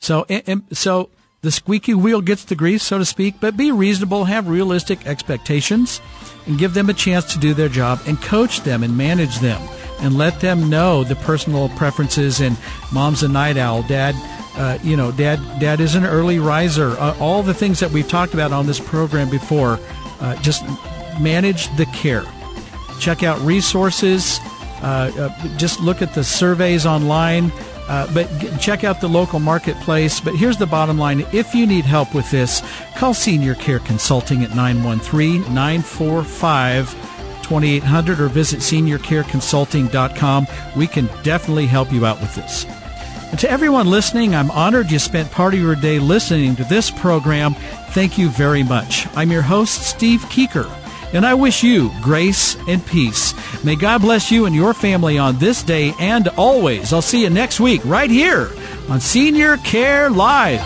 So, 0.00 0.24
and, 0.30 0.42
and 0.46 0.62
so 0.76 1.10
the 1.40 1.50
squeaky 1.50 1.94
wheel 1.94 2.20
gets 2.20 2.44
the 2.44 2.56
grease, 2.56 2.82
so 2.82 2.98
to 2.98 3.04
speak, 3.04 3.36
but 3.40 3.56
be 3.56 3.70
reasonable, 3.70 4.24
have 4.24 4.48
realistic 4.48 5.06
expectations, 5.06 6.00
and 6.46 6.58
give 6.58 6.74
them 6.74 6.90
a 6.90 6.94
chance 6.94 7.32
to 7.32 7.38
do 7.38 7.54
their 7.54 7.68
job 7.68 8.00
and 8.06 8.20
coach 8.20 8.62
them 8.62 8.82
and 8.82 8.96
manage 8.96 9.38
them 9.38 9.60
and 10.00 10.16
let 10.16 10.40
them 10.40 10.68
know 10.68 11.04
the 11.04 11.16
personal 11.16 11.68
preferences 11.70 12.40
and 12.40 12.56
mom's 12.92 13.22
a 13.22 13.28
night 13.28 13.56
owl, 13.56 13.82
dad, 13.84 14.14
uh, 14.56 14.78
you 14.82 14.96
know, 14.96 15.12
dad, 15.12 15.38
dad 15.60 15.80
is 15.80 15.94
an 15.94 16.04
early 16.04 16.38
riser. 16.38 16.90
Uh, 16.98 17.16
all 17.20 17.42
the 17.42 17.54
things 17.54 17.80
that 17.80 17.90
we've 17.90 18.08
talked 18.08 18.34
about 18.34 18.52
on 18.52 18.66
this 18.66 18.80
program 18.80 19.28
before, 19.30 19.78
uh, 20.20 20.34
just 20.42 20.64
manage 21.20 21.74
the 21.76 21.86
care. 21.86 22.24
Check 23.00 23.22
out 23.22 23.40
resources. 23.40 24.40
Uh, 24.82 25.12
uh, 25.18 25.56
just 25.56 25.80
look 25.80 26.02
at 26.02 26.14
the 26.14 26.24
surveys 26.24 26.86
online. 26.86 27.52
Uh, 27.88 28.06
but 28.12 28.28
check 28.60 28.84
out 28.84 29.00
the 29.00 29.08
local 29.08 29.40
marketplace. 29.40 30.20
But 30.20 30.34
here's 30.36 30.58
the 30.58 30.66
bottom 30.66 30.98
line. 30.98 31.26
If 31.32 31.54
you 31.54 31.66
need 31.66 31.84
help 31.84 32.14
with 32.14 32.30
this, 32.30 32.62
call 32.96 33.14
Senior 33.14 33.54
Care 33.54 33.78
Consulting 33.80 34.44
at 34.44 34.54
913 34.54 35.42
945 35.54 36.90
2800 37.42 38.20
or 38.20 38.28
visit 38.28 38.60
seniorcareconsulting.com. 38.60 40.46
We 40.76 40.86
can 40.86 41.06
definitely 41.22 41.66
help 41.66 41.90
you 41.90 42.04
out 42.04 42.20
with 42.20 42.34
this. 42.34 42.66
And 43.30 43.38
to 43.40 43.50
everyone 43.50 43.86
listening, 43.86 44.34
I'm 44.34 44.50
honored 44.50 44.90
you 44.90 44.98
spent 44.98 45.30
part 45.30 45.54
of 45.54 45.60
your 45.60 45.74
day 45.74 45.98
listening 45.98 46.56
to 46.56 46.64
this 46.64 46.90
program. 46.90 47.54
Thank 47.92 48.18
you 48.18 48.28
very 48.28 48.62
much. 48.62 49.06
I'm 49.16 49.30
your 49.30 49.42
host, 49.42 49.82
Steve 49.82 50.20
Keeker 50.26 50.70
and 51.12 51.24
I 51.24 51.34
wish 51.34 51.62
you 51.62 51.90
grace 52.00 52.56
and 52.68 52.84
peace. 52.86 53.34
May 53.64 53.76
God 53.76 54.02
bless 54.02 54.30
you 54.30 54.46
and 54.46 54.54
your 54.54 54.74
family 54.74 55.18
on 55.18 55.38
this 55.38 55.62
day 55.62 55.92
and 55.98 56.28
always. 56.36 56.92
I'll 56.92 57.02
see 57.02 57.22
you 57.22 57.30
next 57.30 57.60
week 57.60 57.80
right 57.84 58.10
here 58.10 58.50
on 58.88 59.00
Senior 59.00 59.56
Care 59.58 60.10
Live. 60.10 60.64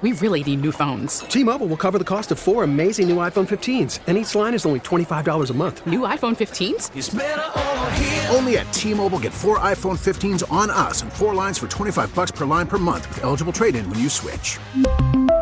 We 0.00 0.12
really 0.12 0.44
need 0.44 0.60
new 0.60 0.70
phones. 0.70 1.20
T-Mobile 1.20 1.66
will 1.66 1.76
cover 1.76 1.98
the 1.98 2.04
cost 2.04 2.30
of 2.30 2.38
four 2.38 2.62
amazing 2.62 3.08
new 3.08 3.16
iPhone 3.16 3.48
15s, 3.48 3.98
and 4.06 4.16
each 4.16 4.32
line 4.36 4.54
is 4.54 4.64
only 4.64 4.78
$25 4.78 5.50
a 5.50 5.54
month. 5.54 5.84
New 5.88 6.00
iPhone 6.00 6.36
15s? 6.36 8.32
Only 8.32 8.58
at 8.58 8.72
T-Mobile 8.72 9.18
get 9.18 9.32
four 9.32 9.58
iPhone 9.58 9.98
15s 9.98 10.48
on 10.52 10.70
us 10.70 11.02
and 11.02 11.12
four 11.12 11.34
lines 11.34 11.58
for 11.58 11.66
25 11.66 12.14
bucks 12.14 12.30
per 12.30 12.46
line 12.46 12.68
per 12.68 12.78
month 12.78 13.08
with 13.08 13.24
eligible 13.24 13.52
trade-in 13.52 13.90
when 13.90 13.98
you 13.98 14.08
switch. 14.08 14.60